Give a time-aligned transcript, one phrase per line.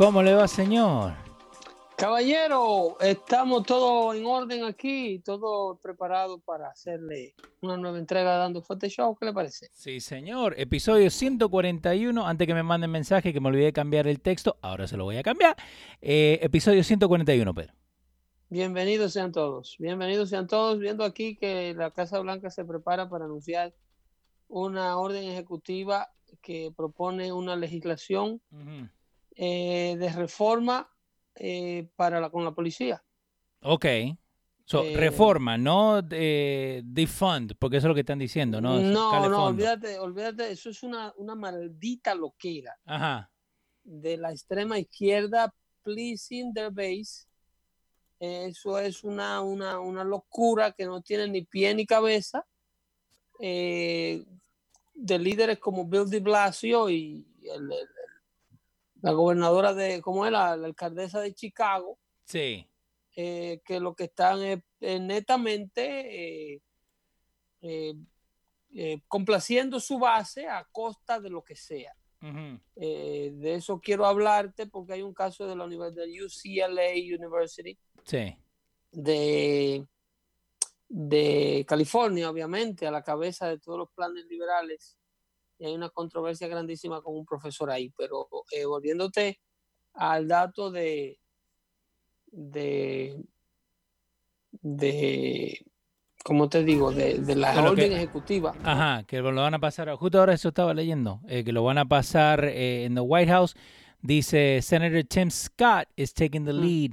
[0.00, 1.12] ¿Cómo le va, señor?
[1.94, 8.88] Caballero, estamos todos en orden aquí, todo preparado para hacerle una nueva entrega dando fuerte
[8.88, 9.14] show.
[9.14, 9.68] ¿Qué le parece?
[9.74, 10.54] Sí, señor.
[10.56, 12.26] Episodio 141.
[12.26, 15.04] Antes que me manden mensaje que me olvidé de cambiar el texto, ahora se lo
[15.04, 15.54] voy a cambiar.
[16.00, 17.74] Eh, episodio 141, Pedro.
[18.48, 19.76] Bienvenidos sean todos.
[19.78, 20.78] Bienvenidos sean todos.
[20.78, 23.74] Viendo aquí que la Casa Blanca se prepara para anunciar
[24.48, 26.08] una orden ejecutiva
[26.40, 28.40] que propone una legislación.
[29.36, 30.90] Eh, de reforma
[31.34, 33.02] eh, para la, con la policía.
[33.62, 33.86] Ok.
[34.64, 38.78] So, eh, reforma, no defund, porque eso es lo que están diciendo, ¿no?
[38.78, 43.30] No, no, olvídate, olvídate, eso es una, una maldita loquera Ajá.
[43.82, 45.52] de la extrema izquierda
[45.82, 47.26] pleasing their base.
[48.20, 52.46] Eso es una, una, una locura que no tiene ni pie ni cabeza.
[53.40, 54.24] de
[54.94, 57.72] líderes como Bill de Blasio y el,
[59.02, 60.32] la gobernadora de, ¿cómo es?
[60.32, 61.98] La, alcaldesa de Chicago.
[62.24, 62.66] Sí.
[63.16, 66.62] Eh, que lo que están es, netamente eh,
[68.72, 71.94] eh, complaciendo su base a costa de lo que sea.
[72.20, 77.76] de eso quiero hablarte porque hay un caso de la Universidad de UCLA University.
[78.04, 78.36] Sí.
[78.92, 79.86] De,
[80.88, 84.99] de California, obviamente, a la cabeza de todos los planes liberales
[85.60, 87.92] y hay una controversia grandísima con un profesor ahí.
[87.96, 89.38] Pero eh, volviéndote
[89.92, 91.18] al dato de,
[92.32, 93.22] de,
[94.62, 95.66] de
[96.24, 96.92] ¿cómo te digo?
[96.92, 98.54] De, de la orden ejecutiva.
[98.64, 101.76] Ajá, que lo van a pasar, justo ahora eso estaba leyendo, eh, que lo van
[101.78, 103.54] a pasar eh, en the White House.
[104.00, 106.60] Dice Senator Tim Scott is taking the mm.
[106.60, 106.90] lead.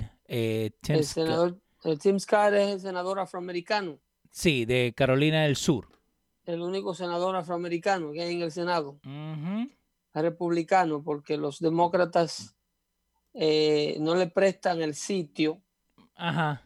[0.81, 1.57] Tim el senador,
[2.01, 3.97] Tim Scott es el senador afroamericano.
[4.29, 5.96] Sí, de Carolina del Sur
[6.47, 8.99] el único senador afroamericano que hay en el Senado.
[10.13, 12.55] Republicano, porque los demócratas
[13.33, 15.61] eh, no le prestan el sitio
[16.15, 16.59] a,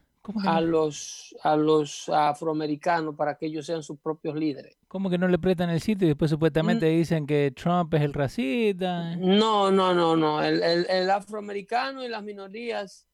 [0.62, 4.78] los, a los afroamericanos para que ellos sean sus propios líderes.
[4.88, 6.98] ¿Cómo que no le prestan el sitio y después supuestamente mm.
[6.98, 9.16] dicen que Trump es el racista?
[9.18, 10.42] No, no, no, no.
[10.42, 13.08] El, el, afroamericano y las minorías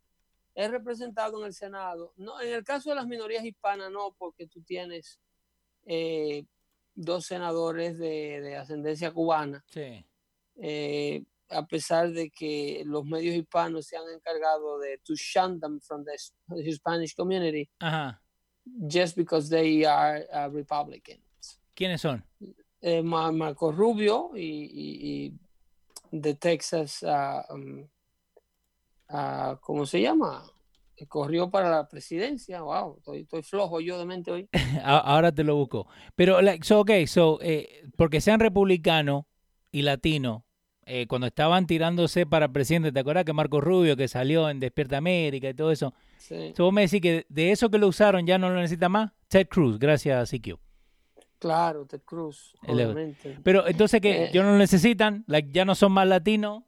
[0.53, 2.13] es representado en el Senado.
[2.17, 5.19] No, en el caso de las minorías hispanas no, porque tú tienes
[5.87, 6.45] eh,
[6.97, 9.63] dos senadores de, ascendencia cubana.
[9.69, 10.05] Sí.
[10.59, 15.79] Eh, a pesar de que los medios hispanos se han encargado de to shun them
[15.79, 17.69] from the, Spanish community,
[18.87, 21.21] just because they are uh, Republicans.
[21.73, 22.23] ¿Quiénes son?
[22.81, 25.33] Eh, Marco Rubio y,
[26.11, 27.87] de Texas, uh, um,
[29.09, 30.43] uh, ¿cómo se llama?
[31.05, 32.61] Corrió para la presidencia.
[32.61, 34.49] Wow, estoy, flojo yo de mente hoy.
[34.83, 35.87] Ahora te lo busco.
[36.15, 39.27] Pero, like, so, ok, so, eh, porque sean republicano
[39.71, 40.45] y latino,
[40.89, 44.97] eh, cuando estaban tirándose para presidente, ¿te acuerdas que Marco Rubio, que salió en Despierta
[44.97, 45.93] América y todo eso?
[46.17, 46.53] Sí.
[46.57, 49.11] vos me decís que de eso que lo usaron ya no lo necesita más.
[49.27, 50.57] Ted Cruz, gracias, CQ.
[51.39, 53.37] Claro, Ted Cruz, obviamente.
[53.43, 56.63] Pero entonces que eh, yo no lo necesitan, like, ya no son más latinos,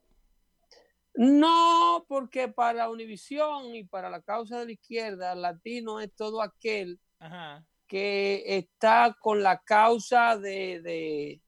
[1.22, 6.98] no, porque para Univisión y para la causa de la izquierda, latino es todo aquel
[7.86, 11.42] que está con la causa de,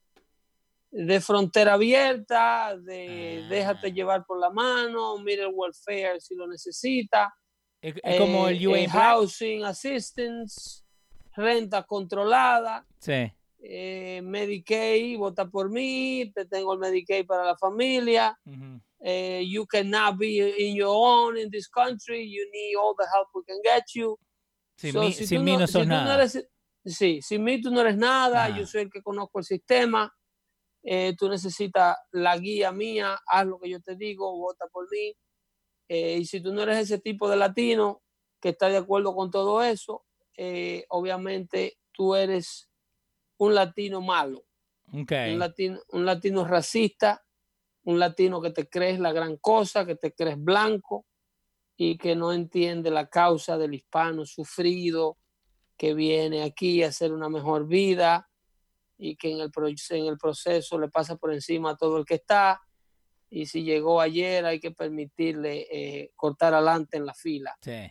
[0.91, 3.49] de frontera abierta, de Ah.
[3.49, 7.33] déjate llevar por la mano, mira el welfare si lo necesita.
[7.81, 8.89] Es, es como el eh, UA eh.
[8.89, 10.83] Housing Assistance,
[11.35, 13.33] renta controlada, Sí.
[13.63, 18.37] Eh, Medicaid, vota por mí, te tengo el Medicaid para la familia.
[19.05, 22.25] Eh, you cannot be in your own in this country.
[22.29, 24.19] You need all the help we can get you.
[24.77, 26.15] Sin So, mí, si sin mí no si sos tú no nada.
[26.15, 26.49] eres-
[26.85, 28.49] sí, sin mí tú no eres nada.
[28.59, 30.13] Yo soy el que conozco el sistema.
[30.85, 33.17] eh, tú necesitas la guía mía.
[33.27, 34.37] Haz lo que yo te digo.
[34.37, 35.15] Vota por mí.
[35.89, 38.03] eh, y si tú no eres ese tipo de latino
[38.41, 40.05] que está de acuerdo con todo eso,
[40.89, 42.69] obviamente tú eres
[43.43, 44.45] un latino malo
[45.33, 47.25] un latino, un latino racista,
[47.85, 51.07] un latino que te crees la gran cosa, que te crees blanco
[51.77, 55.17] y que no entiende la causa del hispano sufrido,
[55.77, 58.29] que viene aquí a hacer una mejor vida
[58.99, 59.51] y que en el,
[59.91, 62.61] en el proceso le pasa por encima a todo el que está.
[63.31, 67.91] Y si llegó ayer hay que permitirle eh, cortar adelante en la fila Sí.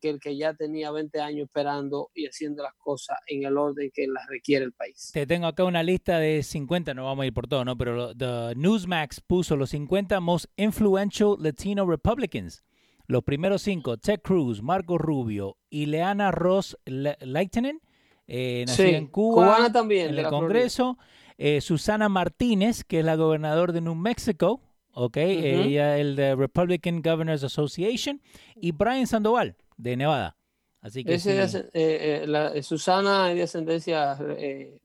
[0.00, 3.90] Que el que ya tenía 20 años esperando y haciendo las cosas en el orden
[3.94, 5.10] que las requiere el país.
[5.12, 7.76] Te tengo acá una lista de 50, no vamos a ir por todo, ¿no?
[7.76, 12.64] Pero lo- the Newsmax puso los 50 most influential Latino Republicans.
[13.06, 17.80] Los primeros cinco, Ted Cruz, Marco Rubio, Ileana Ross Le- Leitinen,
[18.28, 20.26] eh, nacida Sí, en Cuba, cubana también, en el.
[20.28, 20.96] Congreso.
[21.42, 24.60] eh, Susana Martínez, que es la gobernadora de New Mexico,
[24.92, 25.16] ¿ok?
[25.16, 25.22] Ujú.
[25.22, 28.20] Ella, el de Republican Governors Association.
[28.60, 30.36] Y Brian Sandoval, de Nevada.
[30.80, 31.30] Así que sí.
[31.30, 34.78] ascen- eh, eh, la- eh, Susana es de ascendencia eh,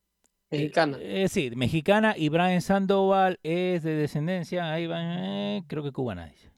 [0.50, 0.98] mexicana.
[1.30, 6.28] Sí, mexicana y Brian Sandoval es de descendencia, ahí va, eh, creo que cubana.
[6.28, 6.52] dice.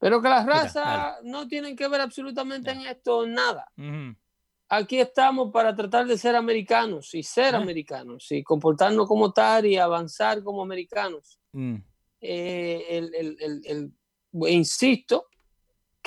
[0.00, 3.66] Pero que las razas no tienen que ver absolutamente en esto nada.
[4.70, 9.76] Aquí estamos para tratar de ser americanos y ser americanos y comportarnos como tal y
[9.76, 11.38] avanzar como americanos.
[11.52, 11.76] Mm,
[12.20, 15.26] Eh, el- el- el- el- insisto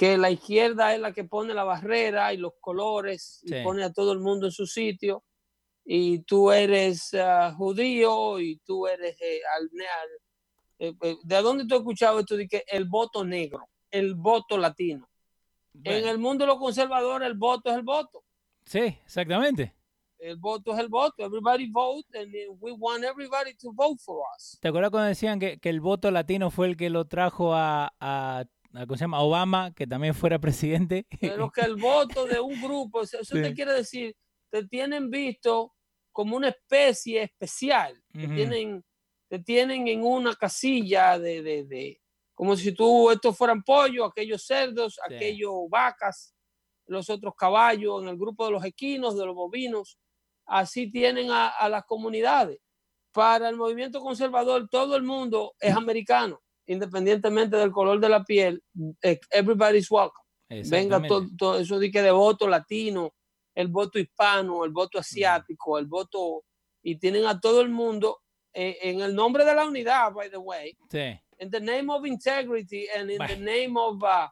[0.01, 3.55] que la izquierda es la que pone la barrera y los colores Sí.
[3.55, 5.23] y pone a todo el mundo en su sitio.
[5.85, 9.69] Y tú eres ah, judío y tú eres eh, al-
[10.01, 10.19] al-
[10.79, 14.57] eh, eh, ¿De dónde tú has escuchado esto de que el voto negro, el voto
[14.57, 15.07] latino?
[15.83, 18.23] En el mundo de los conservadores el voto es el voto.
[18.65, 19.75] Sí, exactamente.
[20.17, 21.23] El voto es el voto.
[21.23, 24.57] Everybody vote and we want everybody to vote for us.
[24.59, 27.93] ¿Te acuerdas cuando decían que, que el voto latino fue el que lo trajo a-
[28.73, 29.21] ¿cómo se llama?
[29.21, 31.05] Obama, que también fuera presidente?
[31.19, 33.41] Pero que el voto de un grupo, eso Sí.
[33.41, 34.15] te quiere decir,
[34.49, 35.73] te tienen visto
[36.11, 38.01] como una especie especial.
[38.13, 38.83] Te, tienen,
[39.29, 42.01] te tienen en una casilla de, de, de-
[42.33, 45.13] como si tú, estos fueran pollos, aquellos cerdos, Sí.
[45.15, 46.33] aquellos vacas,
[46.87, 49.97] los otros caballos, en el grupo de los equinos, de los bovinos.
[50.45, 52.59] Así tienen a, a las comunidades.
[53.13, 56.41] Para el movimiento conservador, todo el mundo es americano,
[56.71, 58.63] independientemente del color de la piel.
[59.01, 60.21] eh, Everybody's welcome.
[60.69, 63.13] Venga todo, todo eso de que de voto latino,
[63.55, 66.43] el voto hispano, el voto asiático, el voto
[66.83, 68.19] y tienen a todo el mundo
[68.53, 72.05] eh, en el nombre de la unidad, by the way, Sí, in the name of
[72.05, 74.27] integrity and in the name of uh,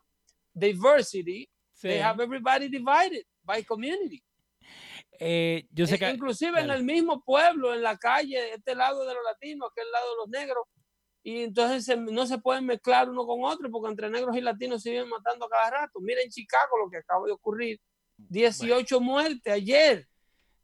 [0.54, 1.88] diversity, sí.
[1.88, 4.22] they have everybody divided by community.
[5.22, 6.10] Eh, yo sé que...
[6.10, 10.12] Inclusive en el mismo pueblo, en la calle, este lado de los latinos, aquel lado
[10.12, 10.66] de los negros,
[11.24, 14.82] y entonces se- no se pueden mezclar uno con otro porque entre negros y latinos
[14.82, 16.00] se viven matando a cada rato.
[16.00, 17.80] Mira en Chicago lo que acaba de ocurrir.
[18.18, 20.08] 18 muertes ayer.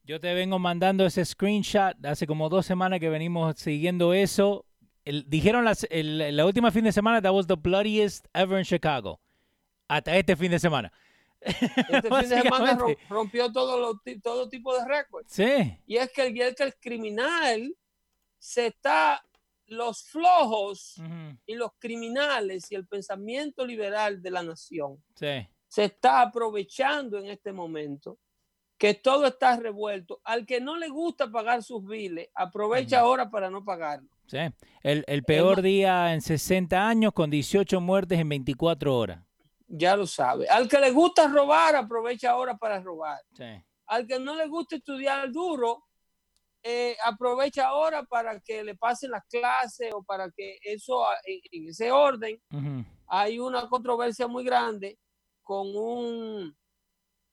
[0.04, 4.66] Yo te vengo mandando ese screenshot hace como dos semanas que venimos siguiendo eso.
[5.04, 8.66] El- dijeron las, el- la última fin de semana that was the bloodiest ever in
[8.66, 9.20] Chicago.
[9.88, 10.92] Hasta este fin de semana.
[11.42, 12.78] Este fin de semana
[13.10, 15.32] rompió todo, lo todo tipo de récords.
[15.32, 17.76] Sí, Y es que el, es que el criminal
[18.40, 19.24] se está,
[19.68, 25.86] los flojos ujú, y los criminales y el pensamiento liberal de la nación sí, se
[25.86, 28.18] está aprovechando en este momento
[28.78, 30.20] que todo está revuelto.
[30.26, 34.10] Al que no le gusta pagar sus biles, aprovecha ahora para no pagarlo.
[34.28, 34.38] sí.
[34.84, 39.24] El, el peor ma- día en 60 años con 18 muertes en 24 horas.
[39.68, 40.48] Ya lo sabe.
[40.48, 43.20] Al que le gusta robar, aprovecha ahora para robar.
[43.36, 43.46] Sí,
[43.88, 45.84] Al que no le gusta estudiar duro,
[46.68, 51.40] eh, aprovecha ahora para que le pasen las clases o para que eso, ah, en,
[51.52, 52.42] en ese orden,
[53.08, 54.98] hay una controversia muy grande
[55.44, 56.58] con un,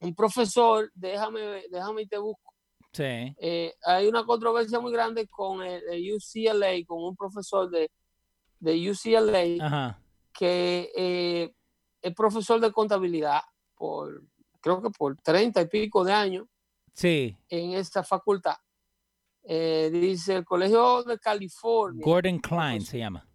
[0.01, 2.53] un profesor, déjame, déjame y te busco.
[2.93, 7.91] sí, Eh, hay una controversia muy grande con el, el UCLA, con un profesor de,
[8.61, 9.99] de UCLA ajá,
[10.35, 11.55] que eh,
[12.03, 13.41] es profesor de contabilidad
[13.75, 14.23] por,
[14.61, 16.47] creo que por treinta y pico de años
[16.93, 18.57] sí, en esta facultad.
[19.44, 22.02] Eh, dice el Colegio de California.
[22.04, 23.26] Gordon Klein se llama.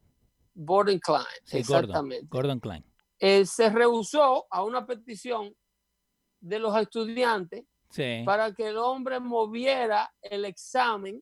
[0.53, 2.25] Gordon Klein, Sí, exactamente.
[2.29, 2.83] Gordon Klein.
[3.19, 5.53] Eh, se rehusó a una petición
[6.39, 8.23] de los estudiantes Sí.
[8.25, 11.21] para que el hombre moviera el examen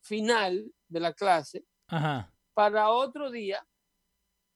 [0.00, 2.32] final de la clase Ajá.
[2.54, 3.64] para otro día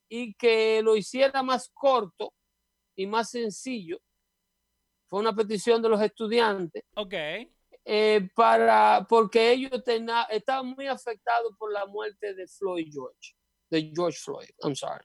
[0.09, 2.33] y que lo hiciera más corto
[2.95, 3.99] y más sencillo.
[5.07, 7.15] Fue una petición de los estudiantes Ok.
[7.89, 13.35] Eh, para porque ellos tena- estaban muy afectados por la muerte de Floyd George,
[13.71, 14.49] de George Floyd.
[14.65, 15.05] I'm sorry.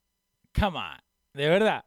[0.59, 0.97] Come on.
[1.33, 1.85] De verdad.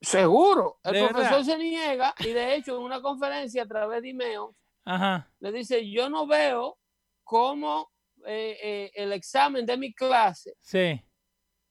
[0.00, 0.80] Seguro.
[0.82, 1.44] El ¿De profesor verdad?
[1.44, 4.48] se niega y de hecho en una conferencia a través de email
[4.84, 5.30] Ajá.
[5.38, 6.76] le dice, yo no veo
[7.22, 7.92] cómo
[8.26, 11.00] eh, eh, el examen de mi clase Sí.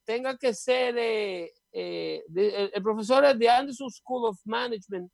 [0.06, 5.12] tenga que ser, eh, eh, de- el, el profesor es de Anderson School of Management,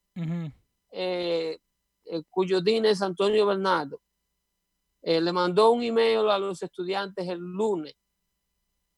[0.92, 1.58] eh,
[2.10, 4.02] eh, cuyo dean es Antonio Bernardo.
[5.02, 7.96] Eh, le mandó un email a los estudiantes el lunes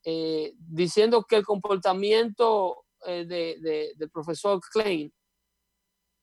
[0.03, 5.13] eh, diciendo que el comportamiento eh, de- de- del profesor Klein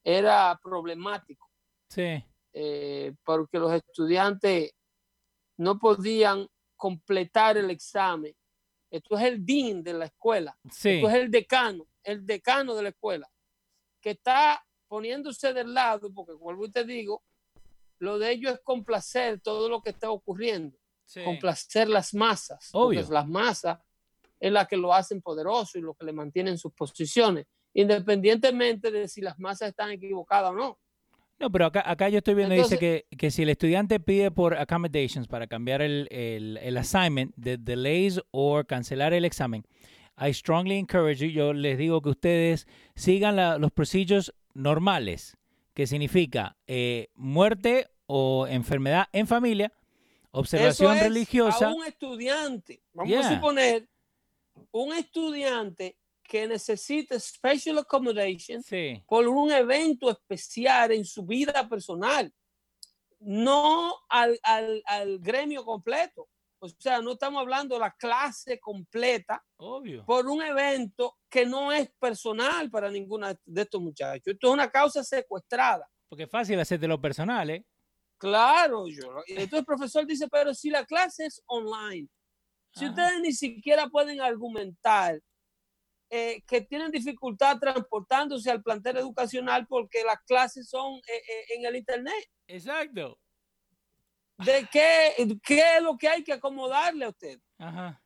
[0.04, 1.48] era problemático.
[1.88, 2.22] Sí.
[3.22, 4.72] porque los estudiantes
[5.58, 8.34] no podían completar el examen.
[8.90, 10.90] Esto es el dean de la escuela, Sí.
[10.96, 13.30] esto es el decano, el decano de la escuela,
[14.00, 17.22] que está poniéndose del lado, porque vuelvo y te digo,
[17.98, 21.22] lo de ellos es complacer todo lo que está ocurriendo, sí.
[21.24, 23.12] complacer las masas, porque Obvio.
[23.12, 23.78] las masas
[24.38, 28.90] es la que lo hacen poderoso y lo que le mantiene en sus posiciones, independientemente
[28.90, 30.78] de si las masas están equivocadas o no.
[31.38, 34.54] No, pero acá, acá yo estoy viendo, dice que, que si el estudiante pide por
[34.56, 39.66] accommodations para cambiar el, el, el assignment, de delays o cancelar el examen,
[40.18, 45.36] I strongly encourage you, yo les digo que ustedes sigan la- los procedures normales,
[45.74, 49.72] que significa eh, muerte o enfermedad en familia,
[50.30, 51.68] observación Eso es religiosa.
[51.68, 53.20] A un estudiante, vamos Yeah.
[53.28, 53.88] a suponer,
[54.72, 62.32] un estudiante que necesite special accommodation Sí, por un evento especial en su vida personal,
[63.20, 66.28] no al, al- al gremio completo.
[66.72, 70.04] O sea, no estamos hablando de la clase completa obvio.
[70.04, 74.34] por un evento que no es personal para ninguna de estos muchachos.
[74.34, 75.88] Esto es una causa secuestrada.
[76.08, 77.64] Porque es fácil hacerte lo personal, ¿eh?
[78.18, 79.22] Claro, yo.
[79.26, 82.08] Entonces el profesor dice, pero si la clase es online,
[82.72, 82.90] si Ajá.
[82.90, 85.20] ustedes ni siquiera pueden argumentar
[86.08, 91.64] eh, que tienen dificultad transportándose al plantel educacional porque las clases son eh, eh, en
[91.64, 93.18] el internet, Exacto.
[94.38, 97.40] ¿De qué, qué es lo que hay que acomodarle a usted?
[97.58, 98.02] Ajá.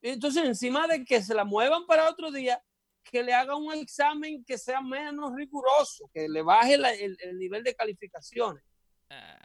[0.00, 2.62] Entonces, encima de que se la muevan para otro día,
[3.04, 7.38] que le hagan un examen que sea menos riguroso, que le baje la- el- el
[7.38, 8.62] nivel de calificaciones.
[9.10, 9.38] Ah,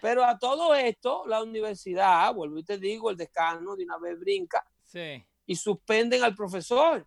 [0.00, 4.18] Pero a todo esto, la universidad, vuelvo y te digo, el decano de una vez
[4.18, 5.24] brinca sí.
[5.46, 7.06] y suspenden al profesor.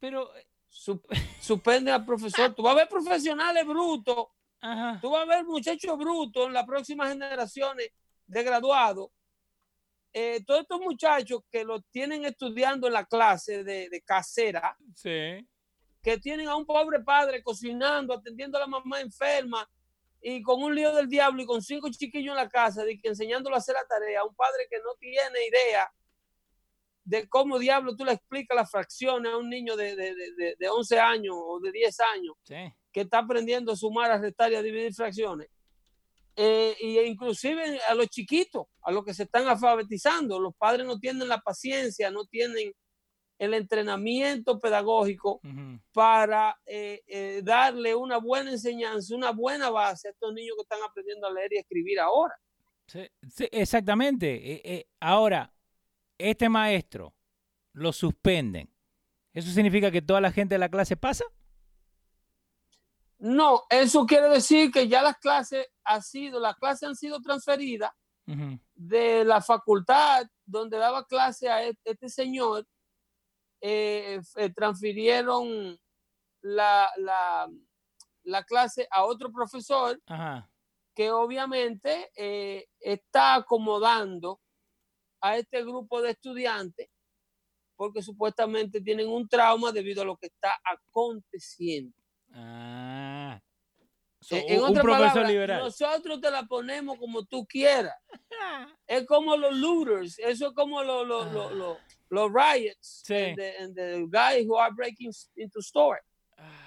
[0.00, 1.02] Pero, eh, Su-
[1.40, 2.54] suspenden al profesor.
[2.54, 4.26] Tú vas a ver profesionales brutos,
[4.60, 4.98] ajá.
[5.00, 7.90] tú vas a ver muchachos brutos en las próximas generaciones
[8.26, 9.08] de graduados.
[10.12, 15.46] Eh, todos estos muchachos que lo tienen estudiando en la clase de, de casera, Sí.
[16.02, 19.68] que tienen a un pobre padre cocinando, atendiendo a la mamá enferma
[20.20, 23.08] y con un lío del diablo y con cinco chiquillos en la casa, de que
[23.08, 25.88] enseñándolo a hacer la tarea, un padre que no tiene idea
[27.04, 30.56] de cómo diablo tú le explicas las fracciones a un niño de, de, de, de-
[30.58, 32.54] de 11 años o de 10 años Sí.
[32.92, 35.48] Que está aprendiendo a sumar, a restar y a dividir fracciones.
[36.36, 40.98] Eh, y inclusive a los chiquitos, a los que se están alfabetizando, los padres no
[40.98, 42.72] tienen la paciencia, no tienen
[43.38, 45.40] el entrenamiento pedagógico
[45.92, 50.80] para eh, eh, darle una buena enseñanza, una buena base a estos niños que están
[50.88, 52.34] aprendiendo a leer y escribir ahora.
[52.88, 54.34] Sí, sí, exactamente.
[54.34, 55.52] Eh, eh, ahora,
[56.16, 57.14] este maestro
[57.74, 58.70] lo suspenden.
[59.34, 61.24] ¿Eso significa que toda la gente de la clase pasa?
[63.18, 67.90] No, eso quiere decir que ya las clases ha sido, las clases han sido transferidas
[68.74, 72.66] de la facultad donde daba clase a e- este señor,
[73.60, 75.78] eh, eh, transfirieron
[76.42, 77.48] la, la,
[78.24, 80.48] la clase a otro profesor Ajá.
[80.94, 84.40] que obviamente eh, está acomodando
[85.22, 86.88] a este grupo de estudiantes
[87.76, 91.96] porque supuestamente tienen un trauma debido a lo que está aconteciendo.
[92.32, 92.87] Ah.
[94.28, 95.60] So, Eh, en un profesor liberal.
[95.60, 97.94] nosotros te la ponemos como tú quieras.
[98.86, 101.78] Es como los looters, eso es como los, los, los, los,
[102.10, 103.14] los riots Sí.
[103.14, 106.00] and, the, and the guys who are breaking into store.
[106.36, 106.64] Ah,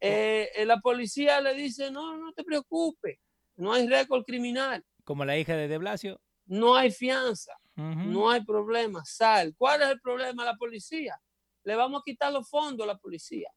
[0.00, 3.18] Eh, eh, la policía le dice, no, no te preocupes,
[3.56, 4.82] no hay récord criminal.
[5.04, 6.20] Como la hija de De Blasio.
[6.46, 9.54] no hay fianza, no hay problema, sal.
[9.56, 10.44] ¿Cuál es el problema?
[10.44, 11.20] La policía.
[11.64, 13.50] Le vamos a quitar los fondos a la policía.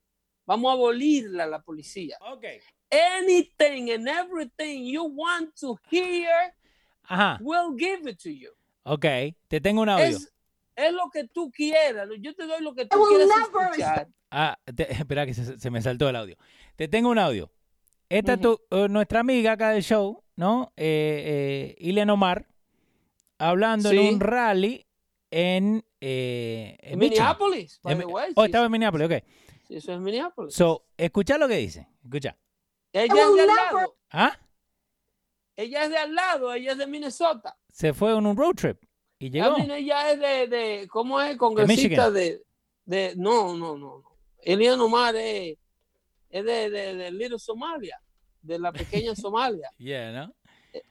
[0.45, 2.17] Vamos a abolirla a la policía.
[2.21, 2.45] Ok.
[2.93, 6.53] Anything and everything you want to hear,
[7.07, 7.37] Ajá.
[7.41, 8.51] we'll give it to you.
[8.83, 9.05] Ok.
[9.47, 10.05] Te tengo un audio.
[10.05, 10.31] Es,
[10.75, 12.07] es lo que tú quieras.
[12.19, 14.07] Yo te doy lo que tú will quieras never escuchar.
[14.31, 16.37] Ah, te- espera que se, se me saltó el audio.
[16.75, 17.51] Te tengo un audio.
[18.09, 20.71] Esta es tu- eh, nuestra amiga acá del show, ¿no?
[20.77, 22.47] Eh, eh, Ileana Omar,
[23.39, 23.97] hablando Sí.
[23.97, 24.85] en un rally
[25.31, 27.25] en, eh, en Michigan.
[27.37, 28.31] Minneapolis, by En the Mi- way.
[28.35, 29.23] oh, sí, estaba en Minneapolis, ok.
[29.67, 30.53] sí, eso es Minneapolis.
[30.53, 31.87] So, escucha lo que dice.
[32.03, 32.37] Escucha.
[32.93, 33.95] Ella es de al lado.
[34.11, 34.39] ¿Ah?
[35.55, 36.53] Ella es de al lado.
[36.53, 37.55] Ella es de Minnesota.
[37.71, 38.77] Se fue en un road trip
[39.19, 39.57] y llegó.
[39.57, 41.35] Mean, ella es de, de ¿cómo es?
[41.37, 42.41] Congresista de,
[42.85, 44.03] de, no, no, no, no.
[44.41, 45.57] Elian Omar es,
[46.29, 47.99] es de, de, de Little Somalia,
[48.41, 49.69] de la pequeña Somalia.
[49.77, 50.33] Yeah, ¿no?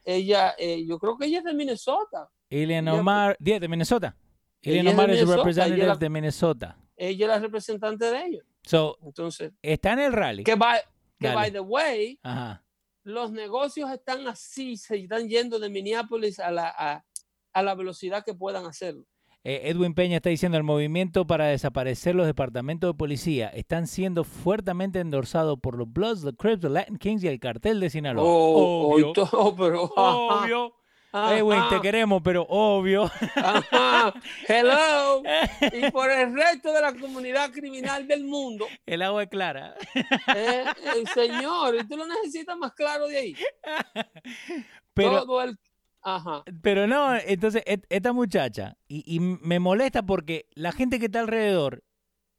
[0.05, 2.29] Ella, eh, yo creo que ella es de Minnesota.
[2.49, 4.15] Yeah, Omar, yeah, de Minnesota.
[4.61, 6.77] Ella Ileana es de Omar es Minnesota, representative la- de Minnesota.
[6.95, 8.45] Ella es la representante de ellos.
[8.63, 10.43] So, Entonces, está en el rally.
[10.43, 10.79] que, by,
[11.19, 11.35] que Dale.
[11.35, 12.63] by the way, Ajá.
[13.03, 17.05] los negocios están así, se están yendo de Minneapolis a la, a,
[17.53, 19.05] a la velocidad que puedan hacerlo.
[19.45, 24.23] Eh, Edwin Peña está diciendo el movimiento para desaparecer los departamentos de policía están siendo
[24.23, 28.23] fuertemente endorsados por los Bloods, los Crips, los Latin Kings y el cartel de Sinaloa.
[28.25, 29.11] Oh, obvio.
[29.33, 30.73] oh, pero, obvio.
[31.13, 33.11] Edwin, te ajá, queremos, pero obvio.
[33.35, 34.13] ajá,
[34.47, 35.21] hello.
[35.71, 39.75] Y por el resto de la comunidad criminal del mundo, el agua es clara.
[40.35, 40.65] eh,
[41.13, 43.35] señor, y tú lo necesitas más claro de ahí.
[44.93, 45.57] Pero, Todo el,
[46.01, 51.19] ajá, pero no, entonces esta muchacha, y, y me molesta porque la gente que está
[51.19, 51.83] alrededor,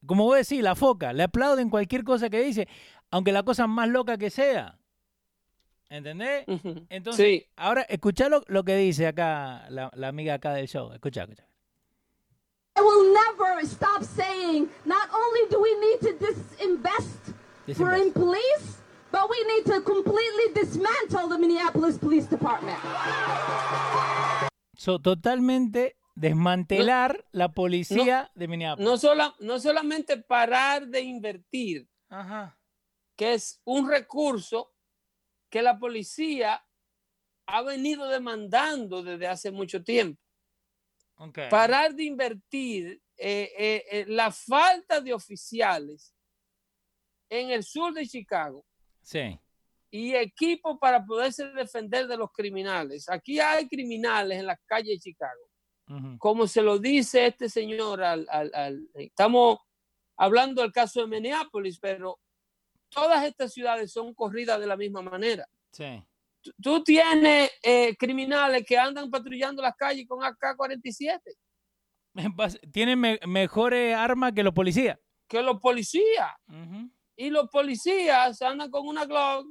[0.07, 2.69] como vos decís, la foca, le aplauden cualquier cosa que dice,
[3.11, 4.79] aunque la cosa más loca que sea.
[5.95, 6.45] ¿Entendés?
[6.89, 10.93] Entonces, sí, ahora escuchá lo, lo que dice acá la, la amiga acá del show.
[10.93, 11.47] Escucha, escucha.
[12.77, 17.33] I will never stop saying not only do we need to disinvest
[17.77, 18.07] for Disinvest.
[18.07, 18.79] in police,
[19.13, 22.77] but we need to completely dismantle the Minneapolis Police Department.
[24.77, 28.85] So, totalmente desmantelar la policía de Minneapolis.
[28.85, 32.59] no, sola, no solamente parar de invertir, Ajá.
[33.17, 34.74] que es un recurso
[35.55, 36.61] que la policía
[37.47, 40.21] ha venido demandando desde hace mucho tiempo.
[41.19, 41.39] Ok.
[41.49, 46.13] Parar de invertir eh, eh, eh, la falta de oficiales
[47.31, 48.67] en el sur de Chicago
[49.01, 49.39] Sí.
[49.93, 53.09] y equipo para poderse defender de los criminales.
[53.09, 56.19] Aquí hay criminales en las calles de Chicago.
[56.19, 59.59] Como se lo dice este señor, al, al- al- estamos
[60.17, 62.19] hablando del caso de Minneapolis, pero
[62.95, 65.47] todas estas ciudades son corridas de la misma manera.
[65.73, 66.03] Sí.
[66.41, 71.21] Tú- Tú tienes eh, criminales que andan patrullando las calles con AK-47,
[72.37, 74.99] Bas- Tienen me- mejores armas que los policías.
[75.27, 76.31] que los policías.
[77.17, 79.47] Y los policías andan con una Glock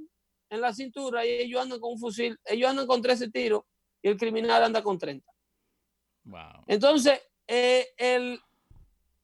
[0.50, 3.64] en la cintura y ellos andan con un fusil, ellos andan con 13 tiros
[4.02, 5.30] y el criminal anda con 30.
[6.26, 6.64] Wow.
[6.68, 8.40] Entonces, eh, el,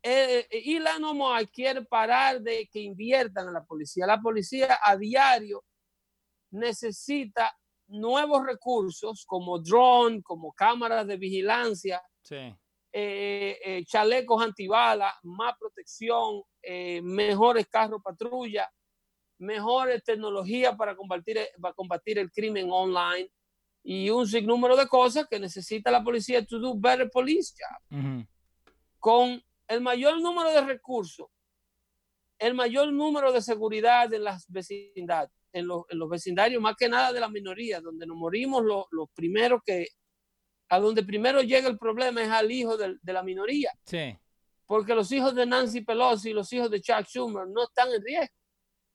[0.03, 4.05] eh, Elon Omar quiere parar de que inviertan en la policía.
[4.07, 5.63] La policía a diario
[6.51, 7.55] necesita
[7.88, 12.35] nuevos recursos como drone, como cámaras de vigilancia, Sí.
[12.91, 18.69] eh, eh, chalecos antibalas, más protección, eh, mejores carros patrulla,
[19.39, 23.31] mejores tecnologías para combatir, para combatir el crimen online
[23.83, 28.25] y un sinnúmero de cosas que necesita la policía to do better police job.
[28.99, 31.27] Con el mayor número de recursos,
[32.39, 36.89] el mayor número de seguridad en las vecindades, en los, en los vecindarios, más que
[36.89, 39.88] nada de la minoría, donde nos morimos los, los primeros que,
[40.69, 44.17] a donde primero llega el problema es al hijo de la minoría, Sí.
[44.65, 48.03] porque los hijos de Nancy Pelosi y los hijos de Chuck Schumer no están en
[48.03, 48.36] riesgo.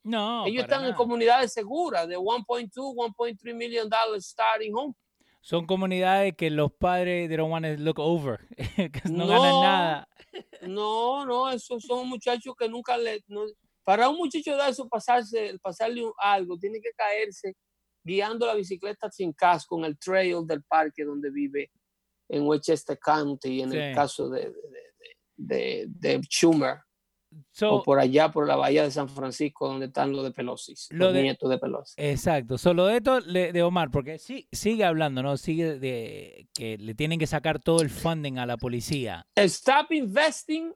[0.05, 0.45] No.
[0.47, 4.95] Ellos están en comunidades seguras de 1.2, 1.3 million dollars starting home.
[5.47, 8.39] Son comunidades que los padres they don't want to look over.
[8.77, 9.29] que no, No.
[9.29, 10.09] ganan nada.
[10.63, 13.23] No, no, esos son muchachos que nunca le...
[13.29, 13.45] no-
[13.85, 17.55] para un muchacho de eso pasarse, pasarle algo, tiene que caerse
[18.03, 21.71] guiando la bicicleta sin casco en el trail del parque donde vive
[22.31, 24.55] en Westchester County, en el caso de, de,
[25.37, 26.79] de- de Schumer,
[27.51, 30.75] So, o por allá por la bahía de San Francisco, donde están los de Pelosi,
[30.91, 31.95] Lo los de- nietos de Pelosi.
[31.97, 32.59] Exacto.
[32.59, 35.37] Solo de esto le- de Omar, porque sí, sigue hablando, ¿no?
[35.37, 39.27] Sigue de que le tienen que sacar todo el funding a la policía.
[39.37, 40.73] Stop investing,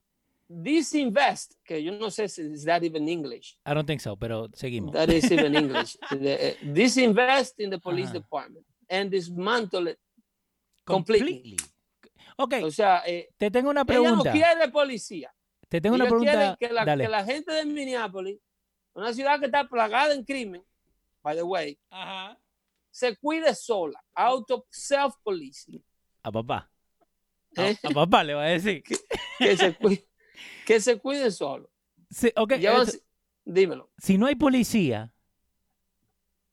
[0.48, 3.58] disinvest, que yo no sé si is that even English.
[3.66, 4.92] I don't think so, pero seguimos.
[4.92, 5.96] That is even English.
[6.10, 8.18] The, eh, disinvest in the police Ajá.
[8.18, 8.66] department.
[8.90, 9.98] and dismantle it.
[10.84, 11.56] Completely.
[12.38, 14.32] Ok, O sea, eh, te tengo una ella no pregunta.
[14.32, 15.30] quiere policía.
[15.68, 16.56] Te tengo una pregunta.
[16.58, 17.04] que la, Dale.
[17.04, 18.38] que la gente de Minneapolis,
[18.94, 20.64] una ciudad que está plagada en crimen,
[21.22, 22.38] by the way, Ajá.
[22.90, 25.82] se cuide sola, out of self-policing.
[26.22, 26.70] A papá.
[27.56, 27.76] A, ¿eh?
[27.82, 28.82] a papá le va a decir.
[29.38, 30.08] que, se cuide,
[30.66, 31.70] que se cuide solo.
[32.10, 33.02] Sí, ok, Llevan- es-
[33.44, 33.90] dímelo.
[33.98, 35.12] si no hay policía,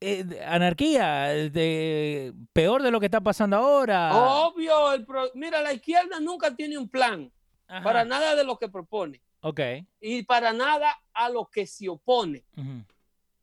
[0.02, 4.12] eh, de- anarquía, de, peor de lo que está pasando ahora.
[4.14, 7.32] Obvio, el pro- mira, la izquierda nunca tiene un plan
[7.68, 7.84] Ajá.
[7.84, 9.60] para nada de lo que propone Ok.
[10.00, 12.46] y para nada a lo que se opone.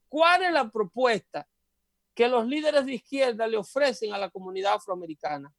[0.09, 1.49] ¿Cuál es la propuesta
[2.15, 5.53] que los líderes de izquierda le ofrecen a la comunidad afroamericana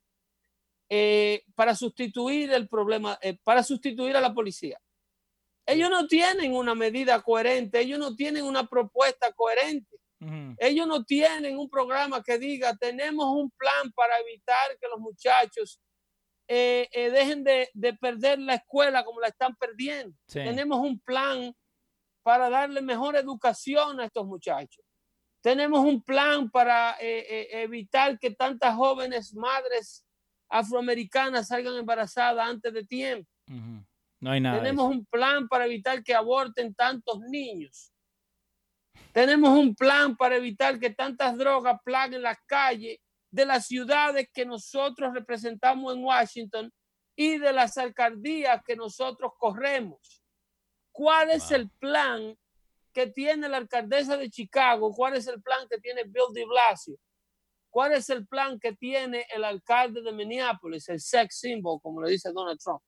[0.89, 4.79] eh, para sustituir el problema, eh, para sustituir a la policía?
[5.65, 9.97] Ellos no tienen una medida coherente, ellos no tienen una propuesta coherente.
[10.57, 15.81] Ellos no tienen un programa que diga, tenemos un plan para evitar que los muchachos
[16.47, 20.15] eh, eh, dejen de, de perder la escuela como la están perdiendo.
[20.27, 20.39] Sí.
[20.39, 21.53] Tenemos un plan
[22.23, 24.83] para darle mejor educación a estos muchachos.
[25.41, 30.05] Tenemos un plan para eh, evitar que tantas jóvenes madres
[30.49, 33.29] afroamericanas salgan embarazadas antes de tiempo.
[34.19, 34.59] No hay nada.
[34.59, 37.91] Tenemos un plan para evitar que aborten tantos niños.
[39.11, 42.99] Tenemos un plan para evitar que tantas drogas plaguen las calles
[43.33, 46.71] de las ciudades que nosotros representamos en Washington
[47.15, 50.23] y de las alcaldías que nosotros corremos.
[50.91, 52.37] ¿Cuál es el plan
[52.93, 54.93] que tiene la alcaldesa de Chicago?
[54.93, 56.95] ¿Cuál es el plan que tiene Bill de Blasio?
[57.71, 62.11] ¿Cuál es el plan que tiene el alcalde de Minneapolis, el sex symbol, como le
[62.11, 62.83] dice Donald Trump?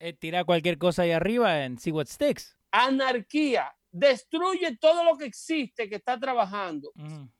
[0.00, 2.58] Eh, tira cualquier cosa ahí arriba and see what sticks.
[2.72, 6.90] anarquía, destruye todo lo que existe que está trabajando.
[6.96, 7.30] Ujú.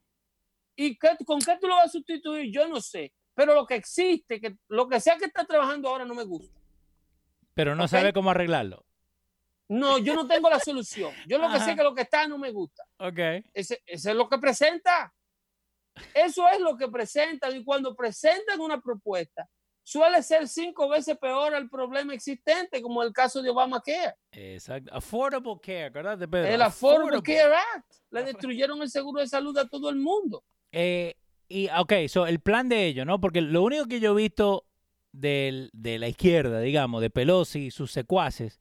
[0.87, 2.53] ¿Y qué- con qué tú lo vas a sustituir?
[2.53, 3.13] Yo no sé.
[3.35, 6.61] Pero lo que existe, que lo que sea que está trabajando ahora no me gusta.
[7.55, 8.85] Pero no sabe cómo arreglarlo.
[9.69, 11.13] No, yo no tengo la solución.
[11.27, 12.83] Yo lo que sé que lo que está no me gusta.
[12.99, 13.19] Ok.
[13.55, 15.15] Ese, ese es lo que presenta.
[16.15, 17.55] Eso es lo que presentan.
[17.57, 19.49] Y cuando presentan una propuesta,
[19.83, 24.15] suele ser cinco veces peor el problema existente, como el caso de Obamacare.
[24.33, 24.91] Exacto.
[24.95, 26.19] Affordable care, ¿verdad?
[26.19, 26.47] Pedro?
[26.47, 27.93] El Affordable Care Act.
[28.11, 30.45] Le destruyeron el seguro de salud a todo el mundo.
[30.73, 31.15] Eh,
[31.49, 33.21] y, ok, so, el plan de ellos, ¿no?
[33.21, 34.65] Porque lo único que yo he visto
[35.13, 38.59] del- de la izquierda, digamos, de Pelosi y sus secuaces,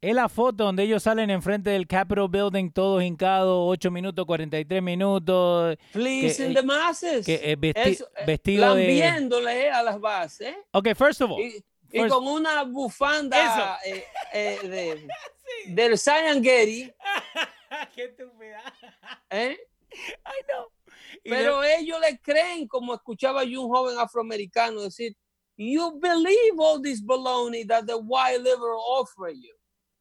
[0.00, 4.82] es la foto donde ellos salen enfrente del Capitol Building, todos hincados, 8 minutos, 43
[4.82, 7.26] minutos, Pleasing eh, the masses.
[7.26, 9.68] que, eh, vesti- Eso, eh, vestido de...
[9.70, 13.78] a las bases Ok, first of all, y, y First- con una bufanda
[14.62, 15.06] de,
[15.66, 16.90] del Zion Getty,
[17.94, 18.62] ¡Qué estúpida!
[19.28, 19.58] ¿eh?
[20.24, 20.68] ¡Ay, no!
[21.22, 25.14] Pero ellos le creen, como escuchaba yo un joven afroamericano decir,
[25.56, 29.52] you believe all this baloney that the white liberal offer you.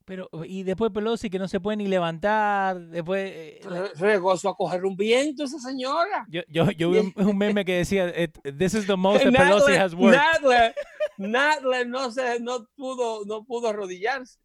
[0.06, 3.32] pero, y después Pelosi que no se puede ni levantar, después...
[3.32, 6.26] eh, la- Re- Regozo a coger un viento esa señora.
[6.30, 9.34] Yo, yo, yo vi un, un meme que decía, "It- this is the most that
[9.34, 10.18] Pelosi has worked.
[10.20, 10.74] Nadler,
[11.20, 14.40] Nadler no, se, no, pudo, no pudo arrodillarse.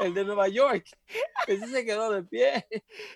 [0.00, 0.84] El de Nueva York.
[1.46, 2.66] Ese se quedó de pie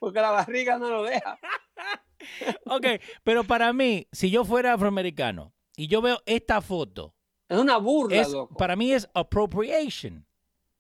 [0.01, 1.39] porque la barriga no lo deja.
[2.67, 2.87] Ok,
[3.23, 7.15] pero para mí, si yo fuera afroamericano y yo veo esta foto,
[7.49, 8.57] Es una burla, es, loco.
[8.57, 10.27] para mí es appropriation.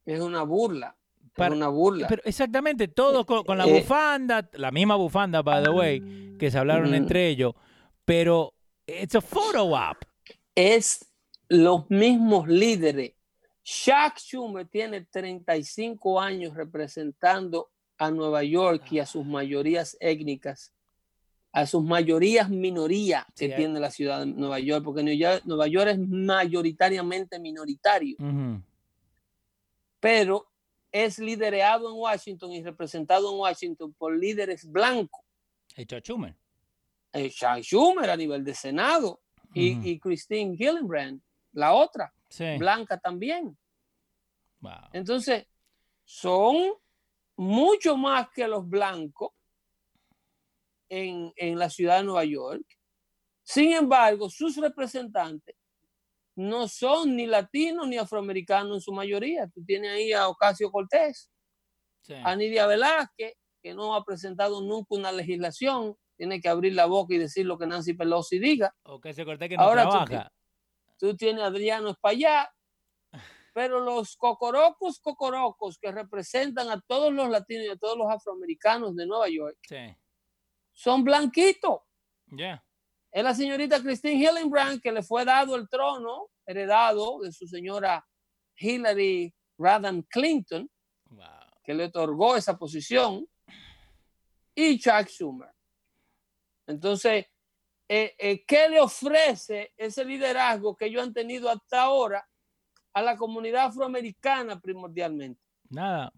[0.07, 0.97] Es una burla.
[1.35, 2.07] Para- es una burla.
[2.09, 6.51] Pero exactamente, todo con, con la Eh, bufanda, la misma bufanda, by the way, que
[6.51, 7.55] se hablaron entre ellos,
[8.05, 8.55] pero
[8.87, 9.97] it's a photo op.
[10.55, 11.11] es
[11.49, 13.13] los mismos líderes.
[13.65, 20.73] Chuck Schumer tiene 35 años representando a Nueva York y a sus mayorías étnicas,
[21.57, 25.05] a sus mayorías minorías que Sí, tiene la ciudad de Nueva York, porque
[25.45, 28.17] Nueva York es mayoritariamente minoritario,
[30.01, 30.51] pero
[30.91, 35.25] es liderado en Washington y representado en Washington por líderes blancos.
[35.77, 36.35] Hey, Chuck Schumer.
[37.13, 39.21] Eh, Chuck Schumer a nivel de Senado
[39.55, 41.21] y, Christine Gillibrand,
[41.53, 42.57] la otra, Sí.
[42.59, 43.57] blanca también.
[44.59, 44.73] Wow.
[44.93, 45.47] Entonces,
[46.05, 46.73] son
[47.37, 49.31] mucho más que los blancos
[50.89, 52.65] en, en la ciudad de Nueva York.
[53.43, 55.57] Sin embargo, sus representantes
[56.37, 59.49] no son ni latinos ni afroamericanos en su mayoría.
[59.49, 61.31] Tú tienes ahí a Ocasio Cortés,
[62.03, 62.15] Sí.
[62.15, 67.15] a Nidia Velázquez, que no ha presentado nunca una legislación, tiene que abrir la boca
[67.15, 68.75] y decir lo que Nancy Pelosi diga.
[68.83, 70.33] O que se corte que no Ahora tú trabaja.
[70.99, 72.49] tú tienes a Adriano Espaillat,
[73.55, 78.95] pero los cocorocos, cocorocos que representan a todos los latinos y a todos los afroamericanos
[78.97, 79.77] de Nueva York Sí.
[80.75, 81.81] Son blanquitos.
[82.37, 82.63] Yeah.
[83.13, 88.05] es la señorita Christine Hillenbrand que le fue dado el trono, heredado de su señora
[88.57, 90.69] Hillary Rodham Clinton,
[91.63, 93.27] que le otorgó esa posición,
[94.55, 95.51] y Chuck Schumer.
[96.67, 97.27] Entonces,
[97.89, 102.27] eh, eh, ¿qué le ofrece ese liderazgo que ellos han tenido hasta ahora
[102.93, 105.41] a la comunidad afroamericana primordialmente?
[105.71, 106.13] Nada.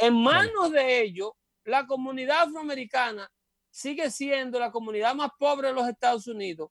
[0.00, 1.32] en manos de ellos,
[1.64, 3.30] la comunidad afroamericana
[3.70, 6.70] sigue siendo la comunidad más pobre de los Estados Unidos,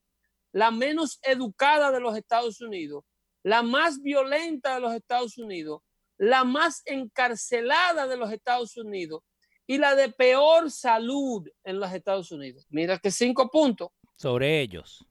[0.52, 3.04] la menos educada de los Estados Unidos,
[3.44, 5.82] la más violenta de los Estados Unidos,
[6.18, 9.24] la más encarcelada de los Estados Unidos
[9.66, 12.66] y la de peor salud en los Estados Unidos.
[12.70, 13.90] Mira que cinco puntos.
[14.16, 15.06] Sobre ellos.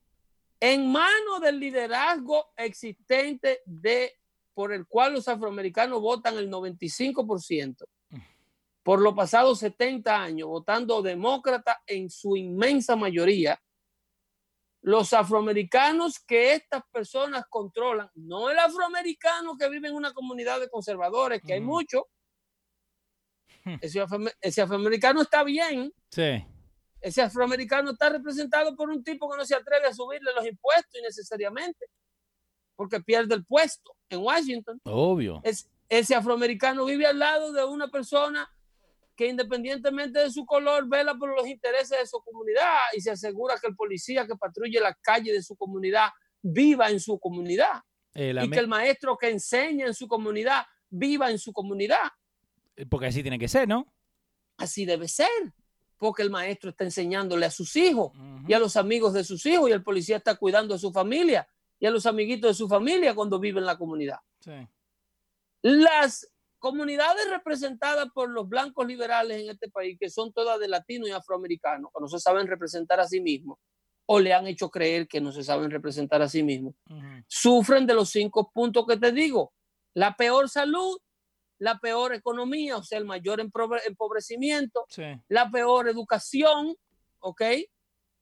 [0.61, 4.14] En manos del liderazgo existente de
[4.53, 7.87] por el cual los afroamericanos votan el 95%
[8.88, 13.61] por los pasados 70 años, votando demócrata en su inmensa mayoría,
[14.81, 20.70] los afroamericanos que estas personas controlan, no el afroamericano que vive en una comunidad de
[20.70, 22.05] conservadores, que hay muchos,
[23.66, 23.74] hmm.
[24.40, 25.92] ese, afroamericano está bien.
[26.11, 26.42] Sí.
[27.03, 30.98] Ese afroamericano está representado por un tipo que no se atreve a subirle los impuestos
[30.98, 31.90] innecesariamente,
[32.74, 34.81] porque pierde el puesto en Washington.
[34.85, 35.42] Obvio.
[35.44, 38.51] Es, ese afroamericano vive al lado de una persona
[39.18, 43.57] que independientemente de su color vela por los intereses de su comunidad y se asegura
[43.61, 47.83] que el policía que patrulle la calle de su comunidad viva en su comunidad
[48.14, 52.12] eh, y que el maestro que enseña en su comunidad viva en su comunidad.
[52.76, 53.92] Eh, porque así tiene que ser, ¿no?
[54.57, 55.52] Así debe ser,
[55.98, 58.12] porque el maestro está enseñándole a sus hijos
[58.46, 61.48] y a los amigos de sus hijos y el policía está cuidando a su familia
[61.81, 64.18] y a los amiguitos de su familia cuando vive en la comunidad.
[64.38, 64.52] Sí.
[65.62, 71.08] Las comunidades representadas por los blancos liberales en este país, que son todas de latinos
[71.08, 73.58] y afroamericanos, que no se saben representar a sí mismos,
[74.06, 76.74] o le han hecho creer que no se saben representar a sí mismos,
[77.26, 79.52] sufren de los cinco puntos que te digo.
[79.94, 80.98] La peor salud,
[81.58, 84.86] la peor economía, o sea, el mayor empobrecimiento,
[85.28, 86.76] la peor educación,
[87.20, 87.42] ¿ok?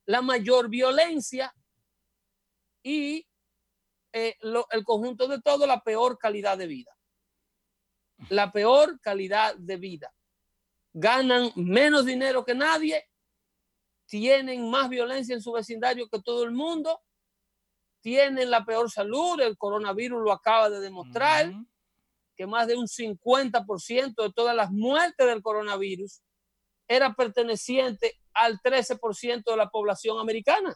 [0.06, 1.54] La mayor violencia
[2.82, 3.26] y
[4.12, 4.34] eh,
[4.70, 6.95] el conjunto de todo, la peor calidad de vida
[8.28, 10.12] la peor calidad de vida.
[10.92, 13.04] Ganan menos dinero que nadie,
[14.06, 17.00] tienen más violencia en su vecindario que todo el mundo,
[18.00, 21.52] tienen la peor salud, el coronavirus lo acaba de demostrar,
[22.36, 26.22] que más de un 50% de todas las muertes del coronavirus
[26.86, 30.74] era perteneciente al 13% de la población americana,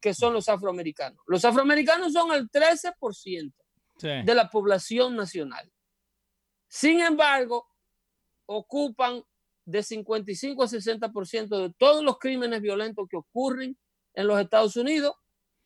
[0.00, 1.20] que son los afroamericanos.
[1.26, 3.52] Los afroamericanos son el 13%
[4.00, 5.70] de la población nacional.
[6.68, 7.66] Sin embargo,
[8.46, 9.24] ocupan
[9.64, 13.76] de 55 a 60% de todos los crímenes violentos que ocurren
[14.14, 15.14] en los Estados Unidos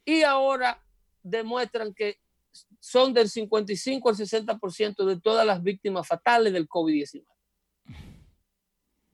[0.05, 0.85] y ahora
[1.23, 2.19] demuestran que
[2.81, 7.25] son del 55 al 60% de todas las víctimas fatales del COVID-19.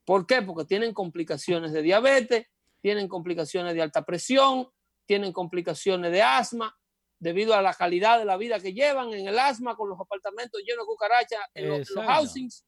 [0.05, 0.40] ¿Por qué?
[0.40, 2.46] Porque tienen complicaciones de diabetes,
[2.81, 4.68] tienen complicaciones de alta presión,
[5.05, 6.77] tienen complicaciones de asma,
[7.20, 10.61] debido a la calidad de la vida que llevan en el asma, con los apartamentos
[10.62, 12.64] llenos de cucarachas en, los, housings,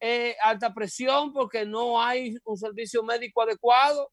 [0.00, 4.10] eh, alta presión porque no hay un servicio médico adecuado,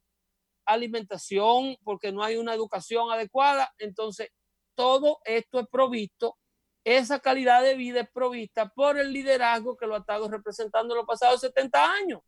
[0.65, 3.71] alimentación porque no hay una educación adecuada.
[3.77, 4.29] Entonces,
[4.75, 6.37] todo esto es provisto,
[6.83, 10.99] esa calidad de vida es provista por el liderazgo que lo ha estado representando en
[10.99, 12.21] los pasados 70 años.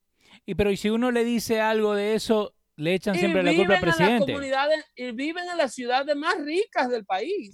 [0.45, 3.75] Y pero y si uno le dice algo de eso, le echan siempre la culpa
[3.75, 4.33] al presidente.
[4.95, 7.51] y viven en las ciudades más ricas del país.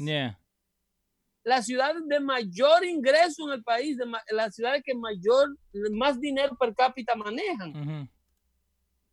[1.44, 5.58] Las ciudades de mayor ingreso en el país, de las ciudades que mayor,
[5.92, 8.10] más dinero per cápita manejan.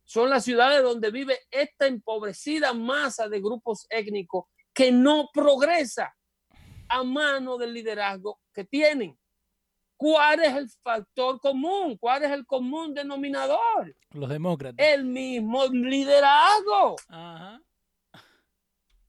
[0.03, 6.13] Son las ciudades donde vive esta empobrecida masa de grupos étnicos que no progresa
[6.89, 9.17] a mano del liderazgo que tienen.
[9.97, 11.97] ¿Cuál es el factor común?
[11.97, 13.95] ¿Cuál es el común denominador?
[14.11, 14.85] Los demócratas.
[14.85, 16.95] El mismo liderazgo.
[17.07, 17.61] Ajá.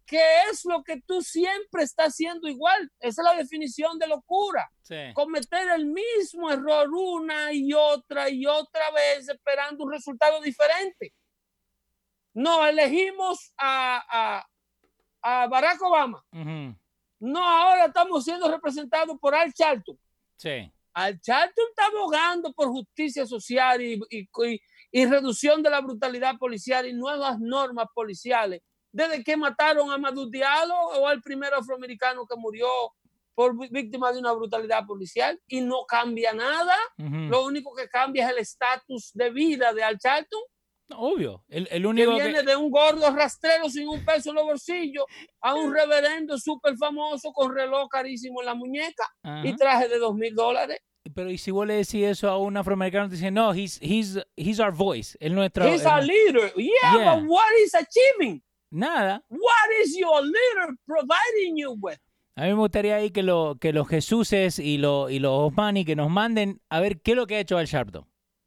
[0.07, 2.91] ¿Qué es lo que tú siempre estás haciendo igual?
[3.01, 4.71] Esa es la definición de locura.
[5.15, 11.13] Cometer el mismo error una y otra y otra vez esperando un resultado diferente.
[12.35, 14.47] No, elegimos a,
[15.23, 16.25] Barack Obama.
[17.19, 19.99] No, ahora estamos siendo representados por Al Charlton.
[20.37, 20.73] Sí.
[20.97, 24.01] Al Charlton está abogando por justicia social y,
[24.91, 28.63] y, reducción de la brutalidad policial y nuevas normas policiales.
[28.91, 32.67] Desde que mataron a Maduro Diallo o al primer afroamericano que murió
[33.35, 36.75] por víctima de una brutalidad policial y no cambia nada.
[36.97, 40.41] Lo único que cambia es el estatus de vida de Al Charlton.
[40.95, 41.45] Obvio.
[41.49, 44.45] El, el que único que- viene de un gordo rastrero sin un peso en los
[44.45, 45.05] bolsillos
[45.41, 49.57] a un reverendo súper famoso con reloj carísimo en la muñeca y Ajá.
[49.57, 50.79] traje de dos mil dólares.
[51.15, 54.19] Pero y si vos le decís eso a un afroamericano, te dicen, no, he's, he's,
[54.37, 55.17] he's our voice.
[55.21, 55.65] Él nuestro.
[55.67, 56.53] He's a él- leader.
[56.57, 57.15] Yeah, Yeah.
[57.17, 58.43] but what is achieving?
[58.73, 59.23] Nada.
[59.29, 61.99] What is your leader providing you with?
[62.35, 65.85] A mí me gustaría ahí que, lo, que los Jesuses y, lo, y los Osmani
[65.85, 68.05] que nos manden a ver qué es lo que ha hecho Al Sharpton.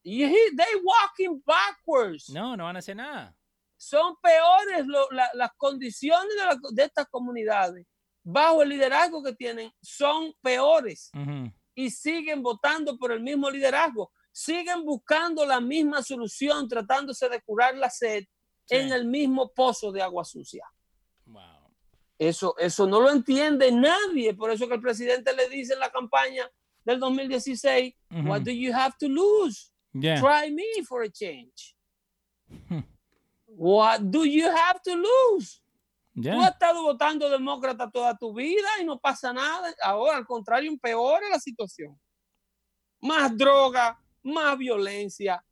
[0.10, 2.30] Y he- they walking backwards.
[2.30, 3.36] No, no van a hacer nada.
[3.78, 7.86] Son peores lo- la- las condiciones de, la- de estas comunidades
[8.24, 9.72] bajo el liderazgo que tienen.
[9.82, 11.12] Son peores.
[11.14, 11.52] Ujú.
[11.76, 17.74] y siguen votando por el mismo liderazgo, siguen buscando la misma solución, tratándose de curar
[17.78, 18.26] la sed
[18.66, 18.76] Sí.
[18.76, 20.66] en el mismo pozo de agua sucia.
[21.26, 21.42] Wow.
[22.18, 24.34] Eso, eso no lo entiende nadie.
[24.34, 26.52] Por eso que el presidente le dice en la campaña
[26.84, 27.96] del 2016,
[28.26, 28.46] what Ujú.
[28.46, 29.69] do you have to lose?
[29.94, 30.20] Yeah.
[30.20, 31.76] Try me for a change.
[32.68, 32.80] Hmm.
[33.46, 35.62] What do you have to lose?
[36.16, 36.42] Tú Yeah.
[36.42, 39.74] has estado votando demócrata toda tu vida y no pasa nada.
[39.84, 41.98] Ahora, al contrario, empeora la situación.
[43.02, 45.44] Más droga, más violencia,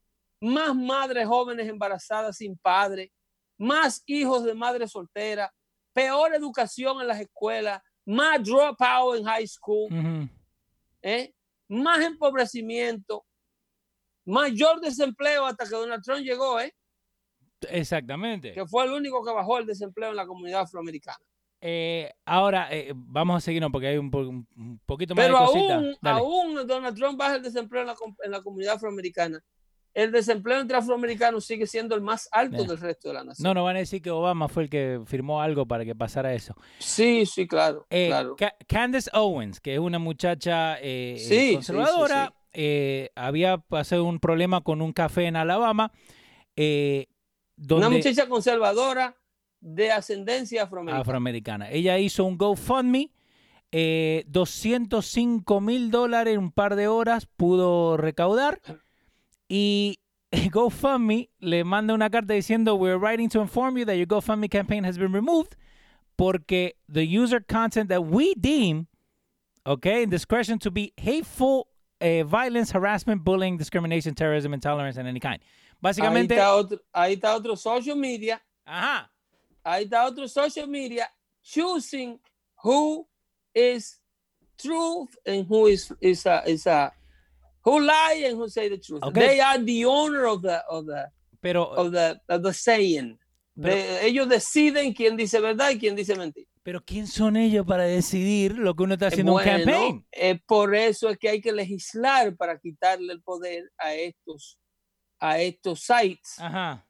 [0.42, 3.12] más madres jóvenes embarazadas sin padre,
[3.58, 5.52] más hijos de madre soltera,
[5.94, 10.30] peor educación en las escuelas, más dropout en high school, Ujú.
[11.02, 11.34] ¿eh?
[11.70, 13.26] más empobrecimiento,
[14.28, 16.74] mayor desempleo hasta que Donald Trump llegó, ¿eh?
[17.70, 18.54] Exactamente.
[18.54, 21.18] que fue el único que bajó el desempleo en la comunidad afroamericana.
[21.60, 25.46] Eh, ahora eh, vamos a seguirnos porque hay un, po- un poquito más Pero de
[25.48, 25.72] cositas.
[25.72, 29.44] aún, aún Donald Trump baja el desempleo en la, com- en la comunidad afroamericana.
[29.92, 33.44] El desempleo entre afroamericanos sigue siendo el más alto del resto de la nación.
[33.44, 36.36] No, no van a decir que Obama fue el que firmó algo para que pasara
[36.36, 36.54] eso.
[36.78, 37.88] Sí, sí, claro.
[37.90, 38.36] Eh, claro.
[38.36, 42.37] Ca- Candace Owens, que es una muchacha eh, sí, conservadora, sí.
[42.60, 45.92] Eh, había pasado un problema con un café en Alabama.
[46.56, 47.06] eh,
[47.56, 49.16] donde, Una muchacha conservadora
[49.62, 51.02] de ascendencia afroamericana.
[51.02, 51.72] afroamericana.
[51.72, 53.12] Ella hizo un GoFundMe,
[53.72, 58.60] eh, 205 mil dólares en un par de horas pudo recaudar
[59.48, 60.00] y
[60.52, 64.84] GoFundMe le manda una carta diciendo we're writing to inform you that your GoFundMe campaign
[64.84, 65.56] has been removed
[66.16, 68.88] porque the user content that we deem,
[69.66, 71.68] okay, in discretion to be hateful,
[72.00, 75.40] eh, violence, harassment, bullying, discrimination, terrorism, intolerance, and any kind.
[75.42, 78.42] ahí, Básicamente, está otro, ahí está otro social media.
[78.66, 79.10] ajá,
[79.64, 81.08] Ahí está otro social media
[81.44, 82.20] choosing
[82.64, 83.06] who
[83.54, 84.00] is
[84.58, 86.92] truth and who is is a, is a
[87.64, 89.04] who lie and who say the truth.
[89.04, 89.20] Okay.
[89.28, 91.10] They are the owner of the of the
[91.42, 93.18] pero of the of the saying.
[93.60, 96.48] De- ellos deciden quién dice verdad y quién dice mentira.
[96.68, 100.06] Pero ¿quién son ellos para decidir lo que uno está haciendo en un campaign?
[100.12, 104.60] eh, por eso es que hay que legislar para quitarle el poder a estos
[105.18, 106.86] a estos sites, Ajá.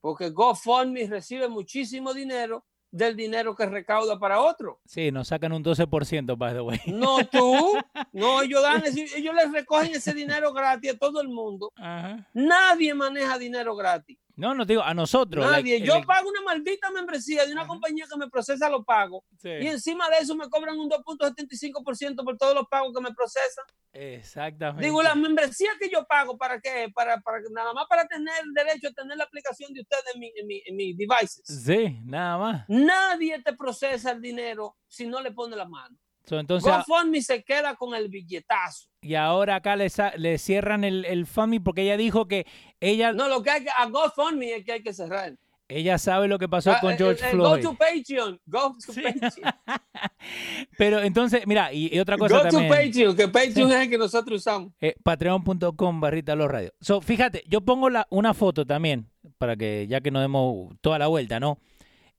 [0.00, 4.80] porque GoFundMe recibe muchísimo dinero del dinero que recauda para otro.
[4.86, 6.78] Sí, nos sacan un 12%, by the way.
[6.86, 7.72] No tú,
[8.12, 11.72] no ellos dan ese- ellos les recogen ese dinero gratis a todo el mundo.
[11.74, 12.24] Ajá.
[12.32, 14.16] Nadie maneja dinero gratis.
[14.36, 15.44] No, no te digo, a nosotros.
[15.50, 15.74] Nadie.
[15.74, 19.24] like, Yo like- pago una maldita membresía de una compañía que me procesa los pagos
[19.38, 23.12] Sí, y encima de eso me cobran un 2.75% por todos los pagos que me
[23.14, 23.64] procesan.
[23.92, 24.84] Exactamente.
[24.84, 26.90] Digo, la membresía que yo pago, ¿para qué?
[26.94, 30.20] Para, para nada más para tener el derecho a tener la aplicación de ustedes en
[30.20, 31.42] mi, en mi, en mi devices.
[31.46, 32.64] Sí, nada más.
[32.68, 35.96] Nadie te procesa el dinero si no le pone la mano.
[36.26, 38.88] So, entonces, GoFundMe se queda con el billetazo.
[39.00, 39.86] y ahora acá le,
[40.16, 42.46] le cierran el, el funding porque ella dijo que
[42.80, 45.36] ella, No, lo que hay que, a GoFundMe es que hay que cerrar.
[45.68, 47.62] ella sabe lo que pasó Ah, con eh, George eh, Floyd.
[47.64, 48.40] Go to Patreon.
[48.46, 49.02] Go to Sí.
[49.02, 49.32] Patreon.
[50.78, 52.72] Pero entonces, mira, y, y otra cosa Go to también.
[52.72, 54.72] Patreon, que Patreon es el que nosotros usamos.
[54.80, 56.72] Eh, Patreon.com barrita los radios.
[56.80, 59.08] So, fíjate, yo pongo la, una foto también,
[59.38, 61.58] para que ya que nos demos toda la vuelta, ¿no?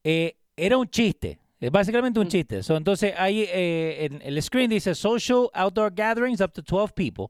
[0.03, 2.29] Eh, era un chiste, es básicamente un Mm.
[2.29, 2.63] chiste.
[2.63, 7.27] So, entonces ahí eh, en el screen dice social outdoor gatherings up to 12 people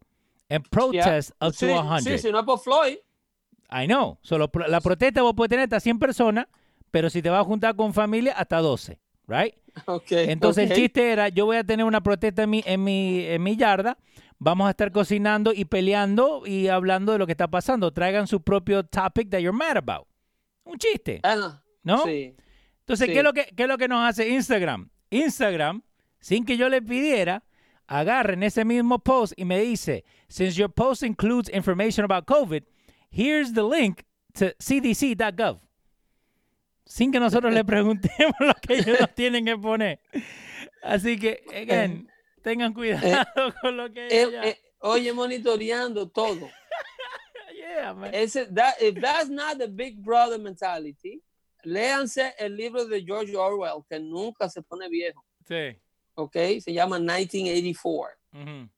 [0.49, 2.03] and protest up Sí, to 100.
[2.03, 2.97] sí, si no es por Floyd.
[3.69, 4.17] I know.
[4.21, 6.47] Solo la protesta vos puedes tener hasta 100 personas,
[6.91, 9.53] pero si te vas a juntar con familia, hasta 12, right?
[9.85, 13.19] Ok, Entonces el chiste era, yo voy a tener una protesta en mi, en mi,
[13.25, 13.97] en mi yarda,
[14.39, 17.91] vamos a estar cocinando y peleando y hablando de lo que está pasando.
[17.91, 20.07] Traigan su propio topic that you're mad about.
[20.63, 21.61] Un chiste, Ah.
[21.83, 22.03] ¿no?
[22.05, 22.35] Sí.
[22.87, 23.13] Entonces, sí.
[23.13, 24.89] ¿qué, es lo que, ¿qué es lo que nos hace Instagram?
[25.09, 25.81] Instagram,
[26.21, 27.43] sin que yo le pidiera,
[27.85, 32.63] agarren ese mismo post y me dice, since your post includes information about COVID,
[33.11, 35.59] here's the link to cdc.gov.
[36.85, 39.99] Sin que nosotros le preguntemos lo que ellos tienen que poner.
[40.81, 42.07] Así que, again,
[42.41, 43.25] tengan cuidado
[43.61, 46.49] con lo que Eh, ella- eh, oye, monitoreando todo.
[47.53, 48.11] Yeah, man.
[48.11, 51.21] That, if that's not the Big Brother mentality,
[51.67, 55.77] léanse el libro de George Orwell, que nunca se pone viejo, Sí.
[56.15, 56.35] ¿ok?
[56.61, 58.17] Se llama 1984.
[58.33, 58.69] Ujú.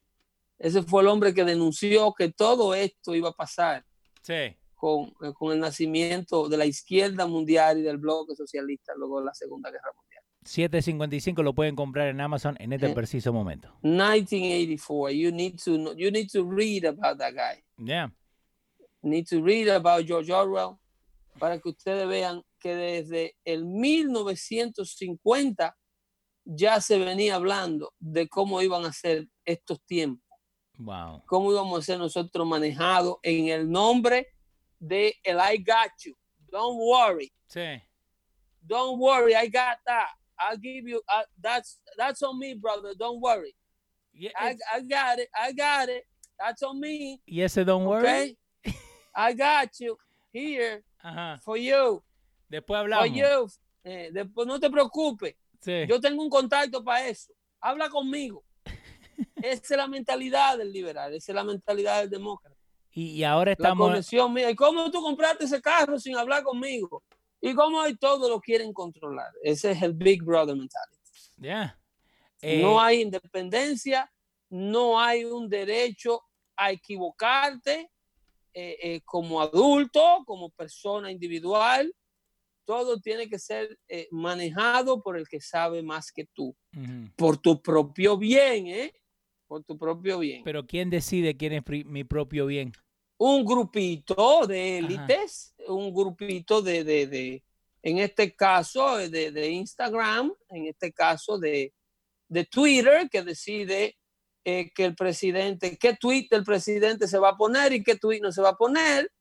[0.58, 3.86] Ese fue el hombre que denunció que todo esto iba a pasar
[4.22, 4.56] Sí.
[4.76, 9.26] con, eh, con el nacimiento de la izquierda mundial y del bloque socialista luego de
[9.28, 10.24] la Segunda Guerra Mundial.
[10.44, 12.94] 7.55 lo pueden comprar en Amazon en este Eh.
[12.96, 13.72] preciso momento.
[13.84, 15.12] 1984.
[15.12, 17.64] You need to you need to read about that guy.
[17.78, 18.12] Yeah.
[19.02, 20.78] need to read about George Orwell
[21.40, 25.76] para que ustedes vean que desde el 1950
[26.46, 30.26] ya se venía hablando de cómo iban a ser estos tiempos,
[30.78, 31.24] Wow.
[31.28, 34.28] cómo íbamos a ser nosotros manejados en el nombre
[34.80, 36.14] de el I got you.
[36.52, 37.82] Don't worry, Sí.
[38.66, 40.10] don't worry, I got that.
[40.40, 42.94] I'll give you uh, that's that's on me, brother.
[42.98, 43.54] Don't worry.
[44.14, 45.30] Y, I, I got it.
[45.38, 46.06] I got it.
[46.40, 47.22] That's on me.
[47.28, 48.08] y ese Don't Worry.
[48.08, 48.38] Okay.
[49.16, 49.98] I got you
[50.32, 50.84] here
[51.44, 52.02] for you.
[52.50, 53.06] Después hablamos.
[53.06, 53.26] Oye,
[53.84, 55.86] eh, después no te preocupes, Sí.
[55.88, 57.32] yo tengo un contacto para eso.
[57.62, 58.44] Habla conmigo.
[59.36, 62.56] Esa es la mentalidad del liberal, esa es la mentalidad del demócrata.
[62.92, 63.88] Y, y ahora La estamos.
[63.90, 64.50] conexión mía.
[64.50, 67.04] ¿Y cómo tú compraste ese carro sin hablar conmigo?
[67.42, 69.32] ¿Y cómo hoy todo lo quieren controlar?
[69.44, 71.00] Ese es el Big Brother mentality.
[71.38, 71.78] Yeah.
[72.42, 74.12] Eh, no hay independencia,
[74.50, 76.22] no hay un derecho
[76.56, 77.90] a equivocarte
[78.54, 81.94] eh, eh, como adulto, como persona individual.
[82.70, 86.56] Todo tiene que ser eh, manejado por el que sabe más que tú,
[87.16, 88.94] por tu propio bien, ¿eh?
[89.48, 90.44] Por tu propio bien.
[90.44, 92.72] Pero ¿quién decide quién es mi propio bien?
[93.20, 97.44] un grupito de élites, un grupito de, de, de,
[97.84, 101.74] en este caso, de, de Instagram, en este caso de,
[102.30, 103.98] de Twitter, que decide
[104.46, 108.22] eh, que el presidente, qué tweet el presidente se va a poner y qué tweet
[108.22, 109.12] no se va a poner,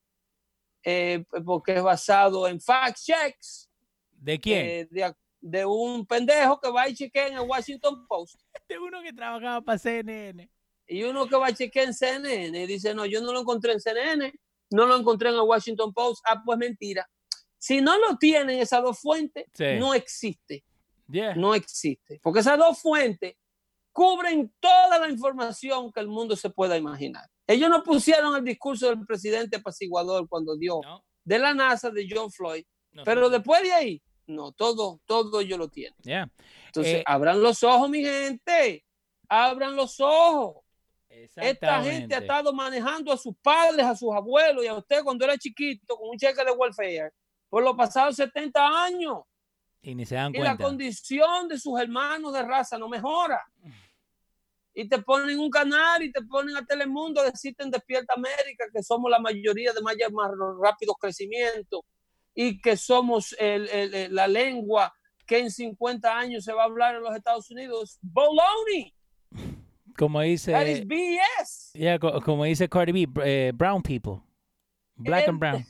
[0.83, 3.69] eh, porque es basado en fact checks
[4.11, 4.65] ¿De quién?
[4.65, 8.35] eh, de, de un pendejo que va y chequea en el Washington Post.
[8.69, 10.49] de uno que trabajaba para CNN.
[10.87, 13.73] Y uno que va a chequear en CNN y dice, no, yo no lo encontré
[13.73, 14.33] en CNN,
[14.71, 16.23] no lo encontré en el Washington Post.
[16.27, 17.07] Ah, pues mentira.
[17.57, 19.75] Si no lo tienen esas dos fuentes, Sí.
[19.77, 20.63] no existe,
[21.07, 21.35] Yeah.
[21.35, 22.19] no existe.
[22.23, 23.35] Porque esas dos fuentes
[23.91, 27.27] cubren toda la información que el mundo se pueda imaginar.
[27.49, 32.07] Ellos no pusieron el discurso del presidente apaciguador cuando dio No, de la NASA de
[32.07, 35.97] John Floyd, no pero después de ahí, no, todo, todo ellos lo tienen.
[36.03, 36.29] Yeah.
[36.67, 38.85] Entonces, Eh, abran los ojos, mi gente,
[39.27, 40.63] abran los ojos.
[41.09, 45.25] Esta gente ha estado manejando a sus padres, a sus abuelos y a usted cuando
[45.25, 47.11] era chiquito con un cheque de welfare
[47.49, 49.23] por los pasados 70 años.
[49.81, 53.41] Y ni se dan Y la condición de sus hermanos de raza no mejora.
[54.73, 58.81] Y te ponen un canal y te ponen a Telemundo, decirte en Despierta América que
[58.83, 61.83] somos la mayoría de más, más rápido crecimiento
[62.35, 64.93] y que somos el- el- el- la lengua
[65.25, 67.97] que en 50 años se va a hablar en los Estados Unidos.
[68.01, 68.93] Baloney.
[69.97, 71.71] Como That is dice, BS.
[71.77, 74.21] yeah, co- como dice Cardi B, eh, brown people.
[74.95, 75.65] Black and brown.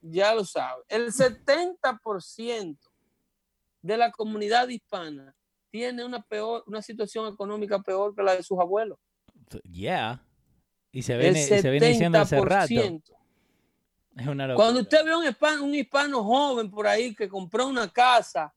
[0.00, 0.82] ya lo sabe.
[0.88, 2.76] El 70%
[3.82, 5.34] de la comunidad hispana
[5.70, 8.98] tiene una peor, una situación económica peor que la de sus abuelos.
[9.62, 10.24] Yeah.
[10.92, 12.68] Y se viene, se viene diciendo hace rato.
[12.74, 13.02] 70%.
[14.16, 14.64] Es una locura.
[14.64, 18.52] Cuando usted ve un hispano, un hispano joven por ahí que compró una casa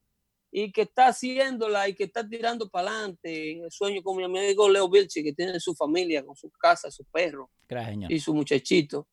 [0.50, 4.24] y que está haciéndola y que está tirando para adelante en el sueño con mi
[4.24, 8.34] amigo Leo Vilchi, que tiene su familia, con su casa, su perro Gracias, y su
[8.34, 9.08] muchachito,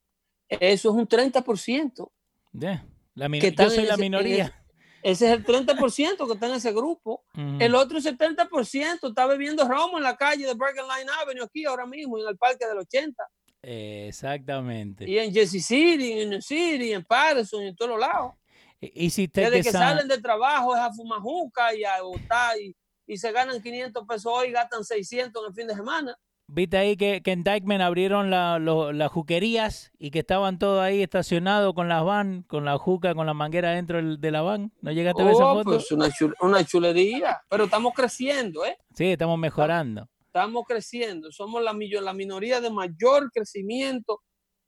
[0.48, 2.10] eso es un 30%.
[2.52, 2.84] Yeah.
[3.14, 4.64] La que Yo soy la ese- minoría.
[5.02, 7.24] Ese es el 30% que está en ese grupo.
[7.60, 11.86] El otro 70% está bebiendo romo en la calle de Bergen Line Avenue, aquí ahora
[11.86, 13.22] mismo, en el Parque del 80.
[13.62, 15.08] Exactamente.
[15.08, 18.32] Y en Jersey City, en New City, en Patterson, en todos los lados.
[18.80, 21.74] Y, y si usted Desde que que sa- salen de trabajo es a fumar juca
[21.74, 22.74] y a botar y,
[23.06, 26.16] y se ganan 500 pesos hoy y gastan 600 en el fin de semana.
[26.50, 30.80] Viste ahí que, que en Dykeman abrieron la- lo- las juquerías y que estaban todos
[30.80, 34.72] ahí estacionados con las van, con la juca, con la manguera dentro de la van.
[34.80, 35.70] ¿No llegaste a ver esa Oh, foto?
[35.72, 37.38] pues una, chul- una chulería.
[37.50, 38.78] Pero estamos creciendo, ¿eh?
[38.94, 40.08] Sí, estamos mejorando.
[40.24, 41.30] Estamos creciendo.
[41.32, 44.22] Somos la, la minoría de mayor crecimiento.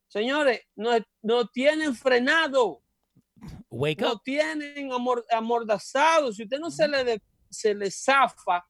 [0.07, 0.91] Señores, no,
[1.23, 2.83] no tienen frenado.
[3.71, 4.21] Wake no up.
[4.23, 6.31] tienen amor, amordazado.
[6.33, 8.67] Si usted no se le, de- se le zafa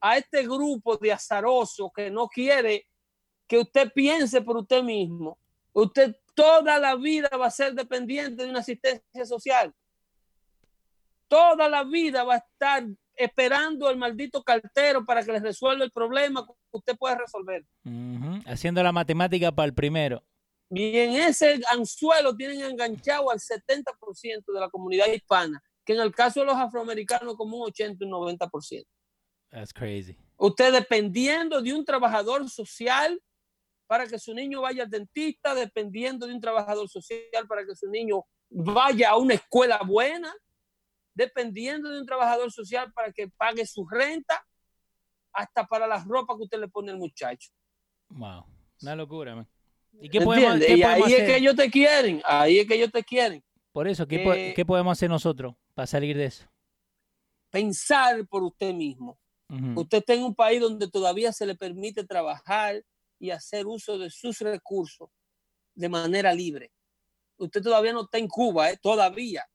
[0.00, 2.86] a este grupo de azarosos que no quiere
[3.46, 5.38] que usted piense por usted mismo,
[5.72, 9.74] usted toda la vida va a ser dependiente de una asistencia social.
[11.28, 12.84] Toda la vida va a estar
[13.16, 17.64] esperando el maldito cartero para que le resuelva el problema que usted puede resolver.
[18.46, 20.22] Haciendo la matemática para el primero.
[20.70, 26.14] Y en ese anzuelo tienen enganchado al 70% de la comunidad hispana, que en el
[26.14, 28.84] caso de los afroamericanos como un 80 y un 90%.
[29.50, 30.16] That's crazy.
[30.38, 33.20] Usted dependiendo de un trabajador social
[33.86, 37.88] para que su niño vaya al dentista, dependiendo de un trabajador social para que su
[37.88, 40.34] niño vaya a una escuela buena,
[41.14, 44.44] dependiendo de un trabajador social para que pague su renta,
[45.32, 47.50] hasta para las ropas que usted le pone al muchacho.
[48.08, 48.44] Wow.
[48.82, 49.48] Una locura, man.
[50.00, 51.26] ¿Y ¿Qué podemos, qué y ahí podemos es hacer?
[51.26, 53.42] que ellos te quieren, ahí es que ellos te quieren.
[53.72, 56.46] Por eso, ¿qué, po- Eh, qué podemos hacer nosotros para salir de eso?
[57.50, 59.18] Pensar por usted mismo.
[59.48, 62.82] Usted está en un país donde todavía se le permite trabajar
[63.18, 65.08] y hacer uso de sus recursos
[65.74, 66.72] de manera libre.
[67.36, 68.78] Usted todavía no está en Cuba, ¿eh?
[68.82, 69.46] todavía.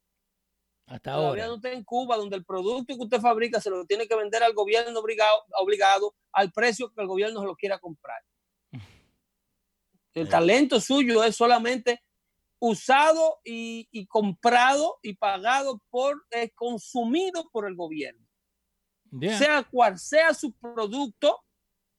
[0.85, 1.47] Hasta Todavía ahora.
[1.47, 4.43] no está en Cuba, donde el producto que usted fabrica se lo tiene que vender
[4.43, 8.21] al gobierno obligado, obligado al precio que el gobierno se lo quiera comprar.
[10.13, 12.03] El talento suyo es solamente
[12.59, 18.27] usado y, y comprado y pagado por, eh, consumido por el gobierno.
[19.11, 19.37] Yeah.
[19.37, 21.41] Sea cual sea su producto,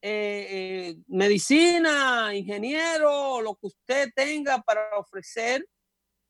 [0.00, 5.66] eh, eh, medicina, ingeniero, lo que usted tenga para ofrecer,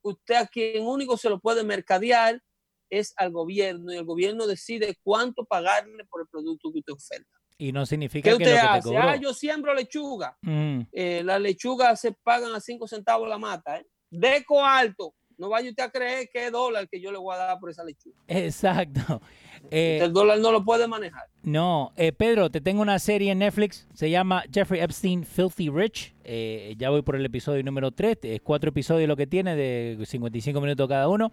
[0.02, 2.42] usted a quien único se lo puede mercadear
[2.90, 7.38] es al gobierno y el gobierno decide cuánto pagarle por el producto que usted oferta.
[7.56, 8.88] Y no ¿Qué significa que lo usted que te hace?
[8.88, 9.02] cobró.
[9.02, 10.36] Ah, yo siembro lechuga.
[10.42, 10.86] Ujú.
[10.92, 13.78] Eh, las lechugas se pagan a 5 centavos la mata.
[13.78, 13.86] ¿eh?
[14.10, 15.14] Deco alto.
[15.38, 17.70] No vaya usted a creer que es dólar que yo le voy a dar por
[17.70, 18.16] esa lechuga.
[18.26, 19.22] Exacto.
[19.70, 21.28] Eh, el dólar no lo puede manejar.
[21.42, 23.86] no, eh, Pedro, te tengo una serie en Netflix.
[23.94, 26.14] Se llama Jeffrey Epstein Filthy Rich.
[26.24, 28.18] Eh, ya voy por el episodio número 3.
[28.22, 31.32] Es cuatro episodios lo que tiene, de 55 minutos cada uno.